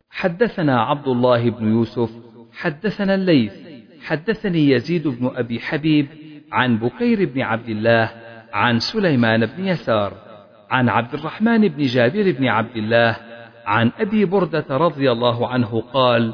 حدثنا 0.09 0.81
عبد 0.81 1.07
الله 1.07 1.49
بن 1.49 1.71
يوسف 1.71 2.11
حدثنا 2.53 3.15
الليث. 3.15 3.64
حدثني 4.05 4.69
يزيد 4.69 5.07
بن 5.07 5.31
أبي 5.35 5.59
حبيب 5.59 6.07
عن 6.51 6.77
بكير 6.77 7.25
بن 7.25 7.41
عبد 7.41 7.69
الله 7.69 8.11
عن 8.53 8.79
سليمان 8.79 9.45
بن 9.45 9.67
يسار 9.67 10.13
عن 10.69 10.89
عبد 10.89 11.13
الرحمن 11.13 11.67
بن 11.67 11.83
جابر 11.83 12.31
بن 12.31 12.47
عبد 12.47 12.77
الله 12.77 13.17
عن 13.65 13.91
أبي 13.99 14.25
بردة 14.25 14.65
رضي 14.69 15.11
الله 15.11 15.47
عنه 15.47 15.81
قال 15.81 16.33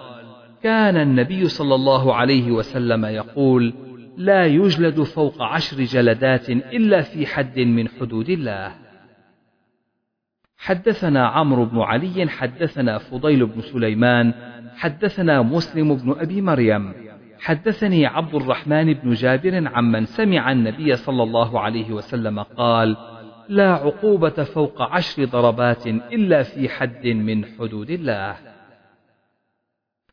كان 0.63 0.97
النبي 0.97 1.47
صلى 1.47 1.75
الله 1.75 2.15
عليه 2.15 2.51
وسلم 2.51 3.05
يقول 3.05 3.73
لا 4.17 4.45
يجلد 4.45 5.01
فوق 5.03 5.41
عشر 5.41 5.77
جلدات 5.83 6.49
إلا 6.49 7.01
في 7.01 7.25
حد 7.25 7.59
من 7.59 7.87
حدود 7.87 8.29
الله. 8.29 8.71
حدثنا 10.57 11.27
عمرو 11.27 11.65
بن 11.65 11.79
علي 11.79 12.29
حدثنا 12.29 12.97
فضيل 12.97 13.45
بن 13.45 13.61
سليمان 13.61 14.33
حدثنا 14.77 15.41
مسلم 15.41 15.95
بن 15.95 16.15
أبي 16.19 16.41
مريم 16.41 17.10
حدثني 17.41 18.05
عبد 18.05 18.35
الرحمن 18.35 18.93
بن 18.93 19.13
جابر 19.13 19.67
عمن 19.67 20.05
سمع 20.05 20.51
النبي 20.51 20.95
صلى 20.95 21.23
الله 21.23 21.59
عليه 21.59 21.91
وسلم 21.91 22.39
قال 22.39 22.97
لا 23.49 23.73
عقوبة 23.73 24.43
فوق 24.43 24.81
عشر 24.81 25.25
ضربات 25.25 25.87
إلا 25.87 26.43
في 26.43 26.69
حد 26.69 27.07
من 27.07 27.45
حدود 27.45 27.89
الله. 27.89 28.35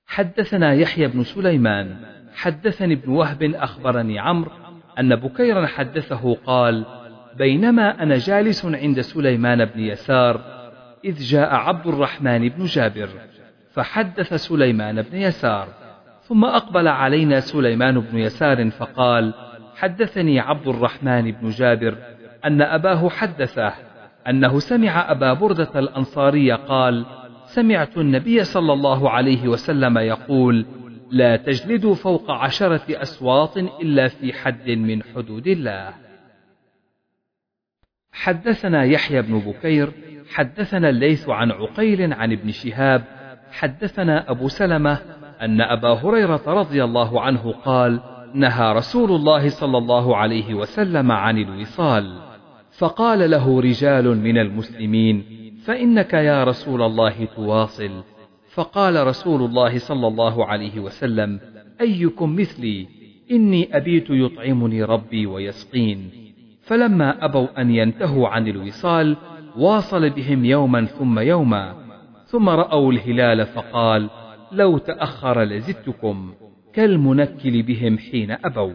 حدثنا 0.07 0.75
يحيى 0.75 1.07
بن 1.07 1.23
سليمان 1.23 1.97
حدثني 2.35 2.95
ابن 2.95 3.13
وهب 3.13 3.43
أخبرني 3.43 4.19
عمرو 4.19 4.51
أن 4.99 5.17
بكيرا 5.17 5.67
حدثه 5.67 6.35
قال 6.35 6.85
بينما 7.37 8.03
أنا 8.03 8.19
جالس 8.19 8.65
عند 8.65 9.01
سليمان 9.01 9.65
بن 9.65 9.81
يسار 9.81 10.41
إذ 11.05 11.19
جاء 11.19 11.55
عبد 11.55 11.87
الرحمن 11.87 12.49
بن 12.49 12.65
جابر 12.65 13.09
فحدث 13.73 14.35
سليمان 14.35 15.03
بن 15.03 15.17
يسار. 15.17 15.88
ثم 16.29 16.45
أقبل 16.45 16.89
علينا 16.89 17.41
سليمان 17.41 18.01
بن 18.01 18.19
يسار 18.19 18.71
فقال 18.71 19.35
حدثني 19.77 20.41
عبد 20.41 20.69
الرحمن 20.69 21.33
بن 21.33 21.49
جابر 21.51 21.97
أن 22.45 22.63
أباه 22.63 23.09
حدثه 23.09 23.75
أنه 24.29 24.59
سمع 24.59 25.11
أبا 25.11 25.33
بردة 25.33 25.79
الأنصاري 25.79 26.53
قال 26.53 27.07
سمعت 27.45 27.99
النبي 27.99 28.45
صلى 28.45 28.73
الله 28.73 29.11
عليه 29.11 29.49
وسلم 29.49 29.99
يقول 29.99 30.67
لا 31.11 31.37
تجلدوا 31.37 31.95
فوق 31.95 32.31
عشرة 32.31 32.83
أسواط 33.03 33.59
إلا 33.59 34.09
في 34.09 34.33
حد 34.33 34.71
من 34.71 35.03
حدود 35.03 35.47
الله 35.47 35.95
حدثنا 38.13 38.85
يحيى 38.85 39.23
بن 39.23 39.39
بكير 39.39 39.93
حدثنا 40.35 40.89
الليث 40.89 41.29
عن 41.29 41.51
عقيل 41.51 42.13
عن 42.13 42.33
ابن 42.33 42.51
شهاب 42.51 43.05
حدثنا 43.53 44.31
أبو 44.31 44.49
سلمة 44.49 45.18
أن 45.43 45.61
أبا 45.61 45.93
هريرة 45.93 46.43
رضي 46.47 46.85
الله 46.85 47.21
عنه 47.21 47.55
قال 47.65 48.01
نهى 48.35 48.73
رسول 48.73 49.11
الله 49.13 49.49
صلى 49.49 49.79
الله 49.79 50.17
عليه 50.17 50.55
وسلم 50.55 51.13
عن 51.13 51.39
الوصال. 51.39 52.19
فقال 52.79 53.31
له 53.31 53.61
رجال 53.61 54.17
من 54.19 54.39
المسلمين 54.39 55.25
فإنك 55.65 56.15
يا 56.15 56.45
رسول 56.45 56.83
الله 56.83 57.25
تواصل. 57.37 57.91
فقال 58.55 59.07
رسول 59.07 59.43
الله 59.43 59.79
صلى 59.79 60.07
الله 60.07 60.47
عليه 60.47 60.81
وسلم 60.81 61.41
أيكم 61.81 62.37
مثلي؟ 62.37 62.87
إني 63.31 63.77
أبيت 63.77 64.11
يطعمني 64.11 64.83
ربي 64.83 65.27
ويسقين. 65.27 66.11
فلما 66.63 67.25
أبوا 67.25 67.61
أن 67.61 67.71
ينتهوا 67.71 68.29
عن 68.29 68.49
الوصال 68.49 69.17
واصل 69.57 70.11
بهم 70.11 70.45
يوما 70.45 70.85
ثم 70.85 71.19
يوما. 71.19 71.75
ثم 72.27 72.49
رأوا 72.49 72.93
الهلال 72.93 73.47
فقال 73.47 74.11
لو 74.53 74.79
تأخر 74.79 75.43
لزدتكم 75.43 76.35
كالمنكل 76.73 77.63
بهم 77.63 77.99
حين 77.99 78.31
أبوا. 78.31 78.73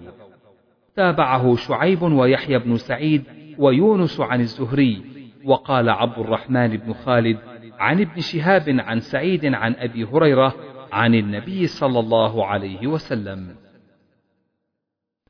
تابعه 0.95 1.55
شعيب 1.55 2.01
ويحيى 2.01 2.59
بن 2.59 2.77
سعيد 2.77 3.23
ويونس 3.57 4.19
عن 4.19 4.41
الزهري 4.41 5.01
وقال 5.45 5.89
عبد 5.89 6.19
الرحمن 6.19 6.67
بن 6.77 6.93
خالد 6.93 7.37
عن 7.79 8.01
ابن 8.01 8.21
شهاب 8.21 8.63
عن 8.79 8.99
سعيد 8.99 9.45
عن 9.45 9.75
أبي 9.77 10.03
هريرة 10.03 10.55
عن 10.91 11.15
النبي 11.15 11.67
صلى 11.67 11.99
الله 11.99 12.45
عليه 12.45 12.87
وسلم. 12.87 13.55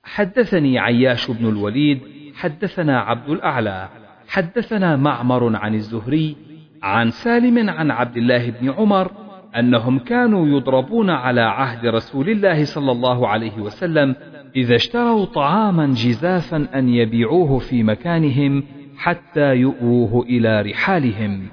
حدثني 0.03 0.79
عياش 0.79 1.31
بن 1.31 1.49
الوليد 1.49 2.01
حدثنا 2.35 2.99
عبد 2.99 3.29
الأعلى 3.29 3.89
حدثنا 4.27 4.95
معمر 4.95 5.55
عن 5.55 5.75
الزهري 5.75 6.35
عن 6.83 7.09
سالم 7.09 7.69
عن 7.69 7.91
عبد 7.91 8.17
الله 8.17 8.49
بن 8.49 8.69
عمر 8.69 9.11
أنهم 9.59 9.99
كانوا 9.99 10.47
يضربون 10.47 11.09
على 11.09 11.41
عهد 11.41 11.85
رسول 11.85 12.29
الله 12.29 12.65
صلى 12.65 12.91
الله 12.91 13.27
عليه 13.27 13.57
وسلم 13.57 14.15
إذا 14.55 14.75
اشتروا 14.75 15.25
طعاما 15.25 15.87
جزافا 15.87 16.67
أن 16.75 16.89
يبيعوه 16.89 17.59
في 17.59 17.83
مكانهم 17.83 18.63
حتى 18.97 19.55
يؤوه 19.55 20.25
إلى 20.25 20.61
رحالهم. 20.61 21.47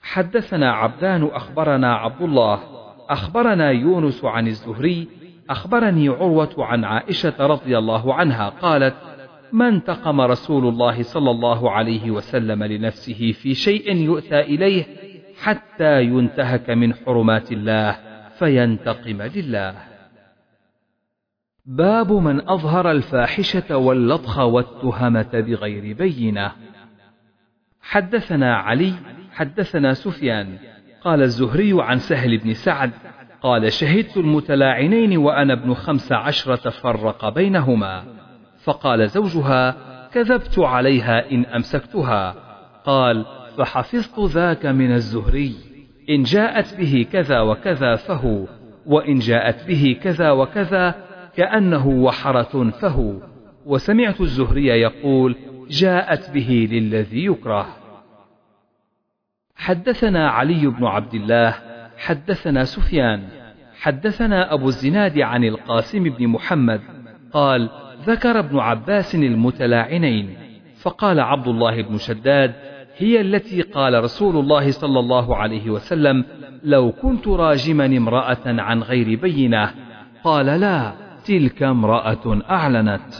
حدثنا 0.00 0.72
عبدان 0.72 1.24
أخبرنا 1.24 1.94
عبد 1.94 2.22
الله 2.22 2.60
أخبرنا 3.08 3.70
يونس 3.70 4.24
عن 4.24 4.46
الزهري 4.46 5.08
أخبرني 5.50 6.08
عروة 6.08 6.54
عن 6.58 6.84
عائشة 6.84 7.46
رضي 7.46 7.78
الله 7.78 8.14
عنها 8.14 8.48
قالت: 8.48 8.94
ما 9.52 9.68
انتقم 9.68 10.20
رسول 10.20 10.68
الله 10.68 11.02
صلى 11.02 11.30
الله 11.30 11.70
عليه 11.70 12.10
وسلم 12.10 12.64
لنفسه 12.64 13.32
في 13.32 13.54
شيء 13.54 13.96
يؤتى 13.96 14.40
إليه 14.40 15.03
حتى 15.42 16.02
ينتهك 16.02 16.70
من 16.70 16.94
حرمات 16.94 17.52
الله 17.52 17.96
فينتقم 18.38 19.22
لله. 19.22 19.74
باب 21.66 22.12
من 22.12 22.48
أظهر 22.48 22.90
الفاحشة 22.90 23.76
واللطخ 23.76 24.38
والتهمة 24.38 25.30
بغير 25.32 25.96
بينة. 25.96 26.52
حدثنا 27.82 28.56
علي 28.56 28.92
حدثنا 29.32 29.94
سفيان 29.94 30.58
قال 31.04 31.22
الزهري 31.22 31.82
عن 31.82 31.98
سهل 31.98 32.38
بن 32.38 32.54
سعد 32.54 32.90
قال 33.42 33.72
شهدت 33.72 34.16
المتلاعنين 34.16 35.16
وأنا 35.16 35.52
ابن 35.52 35.74
خمس 35.74 36.12
عشرة 36.12 36.70
فرق 36.70 37.28
بينهما 37.28 38.04
فقال 38.64 39.08
زوجها 39.08 39.76
كذبت 40.12 40.58
عليها 40.58 41.30
إن 41.30 41.44
أمسكتها 41.44 42.34
قال 42.84 43.26
فحفظت 43.58 44.20
ذاك 44.20 44.66
من 44.66 44.92
الزهري. 44.92 45.54
إن 46.10 46.22
جاءت 46.22 46.76
به 46.78 47.06
كذا 47.12 47.40
وكذا 47.40 47.96
فهو 47.96 48.46
وإن 48.86 49.18
جاءت 49.18 49.66
به 49.68 49.96
كذا 50.02 50.30
وكذا 50.30 50.94
كأنه 51.36 51.88
وحرة 51.88 52.70
فهو. 52.70 53.12
وسمعت 53.66 54.20
الزهري 54.20 54.66
يقول 54.66 55.36
جاءت 55.70 56.30
به 56.30 56.68
للذي 56.70 57.24
يكره. 57.24 57.66
حدثنا 59.56 60.30
علي 60.30 60.66
بن 60.66 60.84
عبد 60.84 61.14
الله 61.14 61.54
حدثنا 61.98 62.64
سفيان 62.64 63.28
حدثنا 63.80 64.54
أبو 64.54 64.68
الزناد 64.68 65.18
عن 65.18 65.44
القاسم 65.44 66.02
بن 66.02 66.26
محمد. 66.28 66.80
قال 67.32 67.70
ذكر 68.06 68.38
ابن 68.38 68.58
عباس 68.58 69.14
المتلاعنين. 69.14 70.36
فقال 70.82 71.20
عبد 71.20 71.48
الله 71.48 71.82
بن 71.82 71.98
شداد 71.98 72.54
هي 72.96 73.20
التي 73.20 73.62
قال 73.62 74.04
رسول 74.04 74.36
الله 74.36 74.70
صلى 74.70 74.98
الله 75.00 75.36
عليه 75.36 75.70
وسلم 75.70 76.24
لو 76.62 76.92
كنت 76.92 77.28
راجما 77.28 77.86
امرأة 77.86 78.46
عن 78.46 78.82
غير 78.82 79.20
بينة. 79.20 79.70
قال 80.24 80.46
لا 80.46 80.92
تلك 81.24 81.62
امرأة 81.62 82.42
أعلنت. 82.50 83.14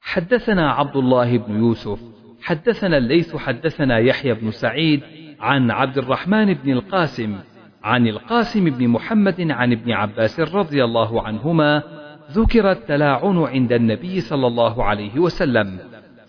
حدثنا 0.00 0.70
عبد 0.70 0.96
الله 0.96 1.38
بن 1.38 1.58
يوسف 1.58 2.00
حدثنا 2.42 2.96
الليث 2.96 3.36
حدثنا 3.36 3.98
يحيى 3.98 4.34
بن 4.34 4.50
سعيد 4.50 5.02
عن 5.40 5.70
عبد 5.70 5.98
الرحمن 5.98 6.54
بن 6.54 6.72
القاسم 6.72 7.38
عن 7.82 8.06
القاسم 8.06 8.70
بن 8.70 8.88
محمد 8.88 9.50
عن 9.50 9.72
ابن 9.72 9.92
عباس 9.92 10.40
رضي 10.40 10.84
الله 10.84 11.22
عنهما 11.22 11.82
ذكر 12.32 12.70
التلاعن 12.70 13.38
عند 13.38 13.72
النبي 13.72 14.20
صلى 14.20 14.46
الله 14.46 14.84
عليه 14.84 15.18
وسلم. 15.18 15.78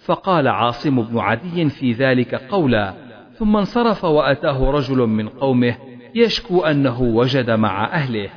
فقال 0.06 0.48
عاصم 0.48 1.02
بن 1.02 1.20
عدي 1.20 1.70
في 1.70 1.92
ذلك 1.92 2.36
قولا 2.36 2.94
ثم 3.38 3.58
انصرف 3.58 4.06
وأتاه 4.06 4.72
رجل 4.72 4.98
من 4.98 5.30
قومه 5.30 5.76
يشكو 6.16 6.62
أنه 6.62 7.02
وجد 7.02 7.52
مع 7.52 7.86
أهله. 7.86 8.30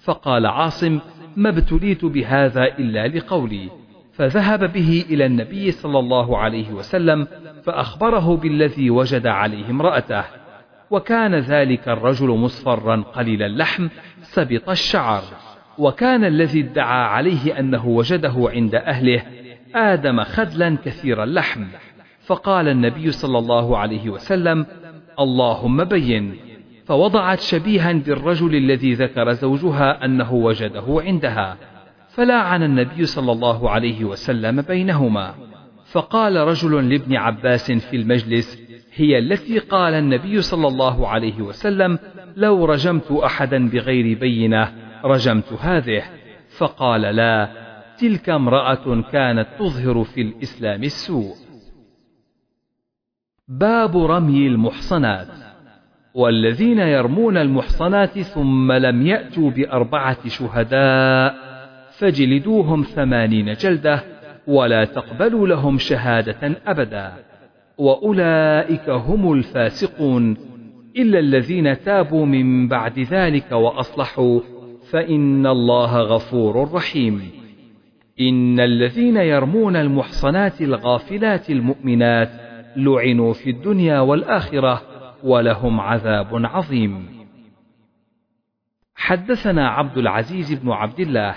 فقال 0.00 0.46
عاصم 0.46 1.00
ما 1.36 1.48
ابتليت 1.48 2.04
بهذا 2.04 2.64
إلا 2.64 3.08
لقولي. 3.08 3.70
فذهب 4.12 4.72
به 4.72 5.04
إلى 5.10 5.26
النبي 5.26 5.70
صلى 5.70 5.98
الله 5.98 6.38
عليه 6.38 6.72
وسلم 6.72 7.26
فأخبره 7.62 8.36
بالذي 8.36 8.90
وجد 8.90 9.26
عليه 9.26 9.70
امرأته. 9.70 10.24
وكان 10.90 11.34
ذلك 11.34 11.88
الرجل 11.88 12.28
مصفرا 12.28 12.96
قليل 13.14 13.42
اللحم 13.42 13.88
سبط 14.22 14.68
الشعر. 14.70 15.22
وكان 15.78 16.24
الذي 16.24 16.60
ادعى 16.60 17.04
عليه 17.04 17.58
أنه 17.58 17.86
وجده 17.86 18.34
عند 18.38 18.74
أهله 18.74 19.22
آدم 19.74 20.24
خدلا 20.24 20.76
كثير 20.84 21.22
اللحم. 21.22 21.64
فقال 22.26 22.68
النبي 22.68 23.10
صلى 23.10 23.38
الله 23.38 23.78
عليه 23.78 24.10
وسلم 24.10 24.66
اللهم 25.20 25.84
بين. 25.84 26.36
فوضعت 26.86 27.40
شبيها 27.40 27.92
بالرجل 27.92 28.54
الذي 28.56 28.94
ذكر 28.94 29.32
زوجها 29.32 30.04
أنه 30.04 30.32
وجده 30.32 30.84
عندها. 30.88 31.56
فلاعن 32.08 32.62
النبي 32.62 33.06
صلى 33.06 33.32
الله 33.32 33.70
عليه 33.70 34.04
وسلم 34.04 34.62
بينهما. 34.62 35.34
فقال 35.92 36.36
رجل 36.36 36.90
لابن 36.90 37.16
عباس 37.16 37.72
في 37.72 37.96
المجلس 37.96 38.62
هي 38.94 39.18
التي 39.18 39.58
قال 39.58 39.94
النبي 39.94 40.42
صلى 40.42 40.68
الله 40.68 41.08
عليه 41.08 41.42
وسلم 41.42 41.98
لو 42.36 42.64
رجمت 42.64 43.12
أحدا 43.12 43.68
بغير 43.68 44.18
بينة 44.18 44.72
رجمت 45.04 45.52
هذه. 45.52 46.02
فقال 46.58 47.00
لا. 47.00 47.65
تلك 48.00 48.28
امرأة 48.28 49.02
كانت 49.12 49.46
تظهر 49.58 50.04
في 50.04 50.20
الإسلام 50.20 50.82
السوء. 50.82 51.34
باب 53.48 53.96
رمي 53.96 54.46
المحصنات. 54.46 55.28
والذين 56.14 56.78
يرمون 56.78 57.36
المحصنات 57.36 58.18
ثم 58.18 58.72
لم 58.72 59.06
يأتوا 59.06 59.50
بأربعة 59.50 60.28
شهداء 60.28 61.34
فجلدوهم 61.98 62.82
ثمانين 62.82 63.52
جلدة 63.52 64.02
ولا 64.46 64.84
تقبلوا 64.84 65.46
لهم 65.46 65.78
شهادة 65.78 66.54
أبدا. 66.66 67.12
وأولئك 67.78 68.90
هم 68.90 69.32
الفاسقون. 69.32 70.36
إلا 70.96 71.18
الذين 71.18 71.82
تابوا 71.82 72.26
من 72.26 72.68
بعد 72.68 72.98
ذلك 72.98 73.52
وأصلحوا 73.52 74.40
فإن 74.90 75.46
الله 75.46 76.00
غفور 76.00 76.72
رحيم. 76.72 77.45
إن 78.20 78.60
الذين 78.60 79.16
يرمون 79.16 79.76
المحصنات 79.76 80.60
الغافلات 80.60 81.50
المؤمنات 81.50 82.30
لعنوا 82.76 83.32
في 83.32 83.50
الدنيا 83.50 84.00
والآخرة 84.00 84.82
ولهم 85.22 85.80
عذاب 85.80 86.46
عظيم. 86.46 87.06
حدثنا 88.94 89.68
عبد 89.68 89.98
العزيز 89.98 90.52
بن 90.52 90.70
عبد 90.70 91.00
الله 91.00 91.34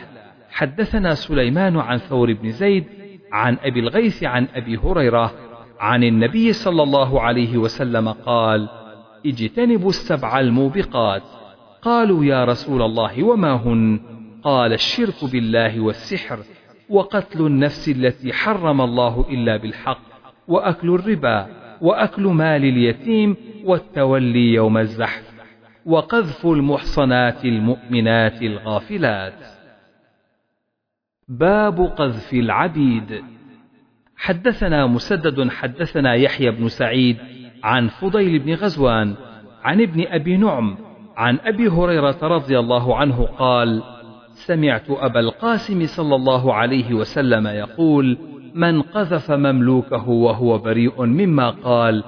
حدثنا 0.50 1.14
سليمان 1.14 1.78
عن 1.78 1.98
ثور 1.98 2.34
بن 2.34 2.52
زيد 2.52 2.84
عن 3.32 3.58
أبي 3.64 3.80
الغيث 3.80 4.24
عن 4.24 4.48
أبي 4.56 4.78
هريرة 4.78 5.34
عن 5.80 6.04
النبي 6.04 6.54
صلى 6.54 6.84
الله 6.84 7.22
عليه 7.22 7.58
وسلم 7.58 8.10
قال 8.10 8.70
اجتنبوا 9.26 9.90
السبع 9.90 10.40
الموبقات 10.40 11.24
قالوا 11.82 12.26
يا 12.26 12.46
رسول 12.46 12.82
الله 12.82 13.24
وما 13.24 13.54
هن؟ 13.54 14.00
قال 14.44 14.74
الشرك 14.74 15.32
بالله 15.32 15.80
والسحر 15.80 16.40
وقتل 16.90 17.46
النفس 17.46 17.90
التي 17.90 18.34
حرم 18.34 18.82
الله 18.82 19.26
إلا 19.30 19.58
بالحق 19.58 20.02
وأكل 20.48 20.90
الربا 20.90 21.48
وأكل 21.82 22.24
مال 22.24 22.64
اليتيم 22.64 23.36
والتولي 23.66 24.54
يوم 24.54 24.78
الزحف 24.78 25.34
وقذف 25.86 26.46
المحصنات 26.46 27.46
المؤمنات 27.46 28.42
الغافلات. 28.42 29.34
باب 31.28 31.82
قذف 31.82 32.34
العبيد. 32.34 33.24
حدثنا 34.18 34.88
مسدد 34.88 35.50
حدثنا 35.50 36.14
يحيى 36.14 36.52
بن 36.52 36.68
سعيد 36.68 37.18
عن 37.64 37.88
فضيل 37.88 38.40
بن 38.40 38.54
غزوان 38.54 39.16
عن 39.64 39.82
ابن 39.82 40.06
أبي 40.08 40.38
نعم 40.38 40.78
عن 41.18 41.40
أبي 41.44 41.68
هريرة 41.68 42.18
رضي 42.22 42.60
الله 42.60 42.98
عنه 42.98 43.26
قال 43.26 43.84
سمعت 44.46 44.90
أبا 44.90 45.20
القاسم 45.20 45.86
صلى 45.86 46.16
الله 46.16 46.54
عليه 46.54 46.94
وسلم 46.94 47.48
يقول 47.48 48.18
من 48.54 48.82
قذف 48.82 49.32
مملوكه 49.32 50.10
وهو 50.10 50.58
بريء 50.58 51.06
مما 51.06 51.50
قال 51.50 52.04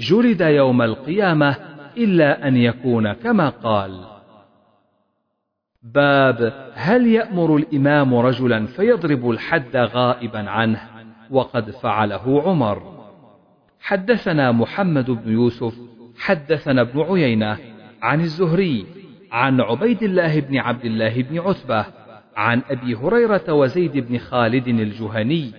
جلد 0.00 0.40
يوم 0.40 0.82
القيامة 0.82 1.56
إلا 1.96 2.48
أن 2.48 2.56
يكون 2.56 3.12
كما 3.12 3.48
قال. 3.48 4.00
باب 5.82 6.70
هل 6.74 7.06
يأمر 7.06 7.56
الإمام 7.56 8.14
رجلا 8.14 8.66
فيضرب 8.66 9.30
الحد 9.30 9.76
غائبا 9.76 10.50
عنه؟ 10.50 10.80
وقد 11.30 11.70
فعله 11.70 12.42
عمر. 12.42 12.82
حدثنا 13.80 14.52
محمد 14.52 15.10
بن 15.10 15.32
يوسف 15.32 15.74
حدثنا 16.18 16.80
ابن 16.80 17.00
عيينة 17.00 17.58
عن 18.02 18.20
الزهري. 18.20 18.95
عن 19.36 19.60
عبيد 19.60 20.02
الله 20.02 20.40
بن 20.40 20.56
عبد 20.56 20.84
الله 20.84 21.22
بن 21.22 21.38
عتبة 21.38 21.86
عن 22.36 22.62
أبي 22.70 22.94
هريرة 22.94 23.52
وزيد 23.52 23.98
بن 23.98 24.18
خالد 24.18 24.68
الجهني 24.68 25.52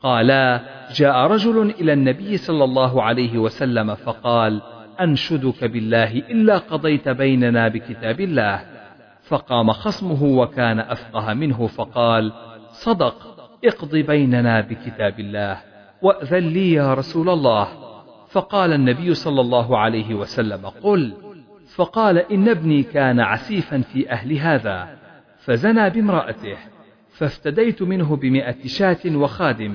قالا 0.00 0.60
جاء 0.94 1.16
رجل 1.16 1.70
إلى 1.80 1.92
النبي 1.92 2.36
صلى 2.36 2.64
الله 2.64 3.02
عليه 3.02 3.38
وسلم 3.38 3.94
فقال 3.94 4.62
أنشدك 5.00 5.64
بالله 5.64 6.12
إلا 6.12 6.58
قضيت 6.58 7.08
بيننا 7.08 7.68
بكتاب 7.68 8.20
الله. 8.20 8.60
فقام 9.22 9.72
خصمه 9.72 10.22
وكان 10.22 10.80
أفقه 10.80 11.34
منه 11.34 11.66
فقال 11.66 12.32
صدق 12.70 13.16
اقض 13.64 13.96
بيننا 13.96 14.60
بكتاب 14.60 15.20
الله 15.20 15.58
وأذن 16.02 16.48
لي 16.48 16.72
يا 16.72 16.94
رسول 16.94 17.28
الله. 17.28 17.68
فقال 18.30 18.72
النبي 18.72 19.14
صلى 19.14 19.40
الله 19.40 19.78
عليه 19.78 20.14
وسلم 20.14 20.66
قل 20.66 21.23
فقال 21.74 22.18
إن 22.18 22.48
ابني 22.48 22.82
كان 22.82 23.20
عسيفا 23.20 23.78
في 23.78 24.10
أهل 24.10 24.32
هذا 24.38 24.88
فزنى 25.38 25.90
بامرأته 25.90 26.56
فافتديت 27.12 27.82
منه 27.82 28.16
بمئة 28.16 28.66
شاة 28.66 29.16
وخادم 29.16 29.74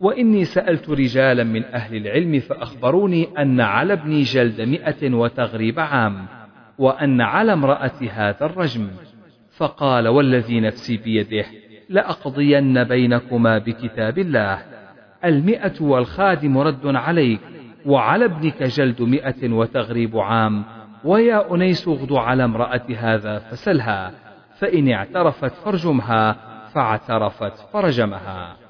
وإني 0.00 0.44
سألت 0.44 0.90
رجالا 0.90 1.44
من 1.44 1.64
أهل 1.64 1.96
العلم 1.96 2.40
فأخبروني 2.40 3.28
أن 3.38 3.60
على 3.60 3.92
ابني 3.92 4.22
جلد 4.22 4.60
مئة 4.60 5.14
وتغريب 5.14 5.80
عام 5.80 6.26
وأن 6.78 7.20
على 7.20 7.52
امرأة 7.52 8.00
هذا 8.10 8.46
الرجم. 8.46 8.88
فقال 9.56 10.08
والذي 10.08 10.60
نفسي 10.60 10.96
بيده 10.96 11.44
لأقضين 11.88 12.84
بينكما 12.84 13.58
بكتاب 13.58 14.18
الله. 14.18 14.62
المئة 15.24 15.82
والخادم 15.82 16.58
رد 16.58 16.96
عليك 16.96 17.40
وعلى 17.86 18.24
ابنك 18.24 18.62
جلد 18.62 19.02
مئة 19.02 19.52
وتغريب 19.52 20.18
عام 20.18 20.64
ويا 21.04 21.54
أنيس 21.54 21.88
اغد 21.88 22.12
على 22.12 22.44
امرأة 22.44 22.86
هذا 22.96 23.38
فسلها 23.38 24.12
فإن 24.58 24.88
اعترفت 24.88 25.52
فارجمها 25.54 26.36
فاعترفت 26.74 27.58
فرجمها. 27.72 28.63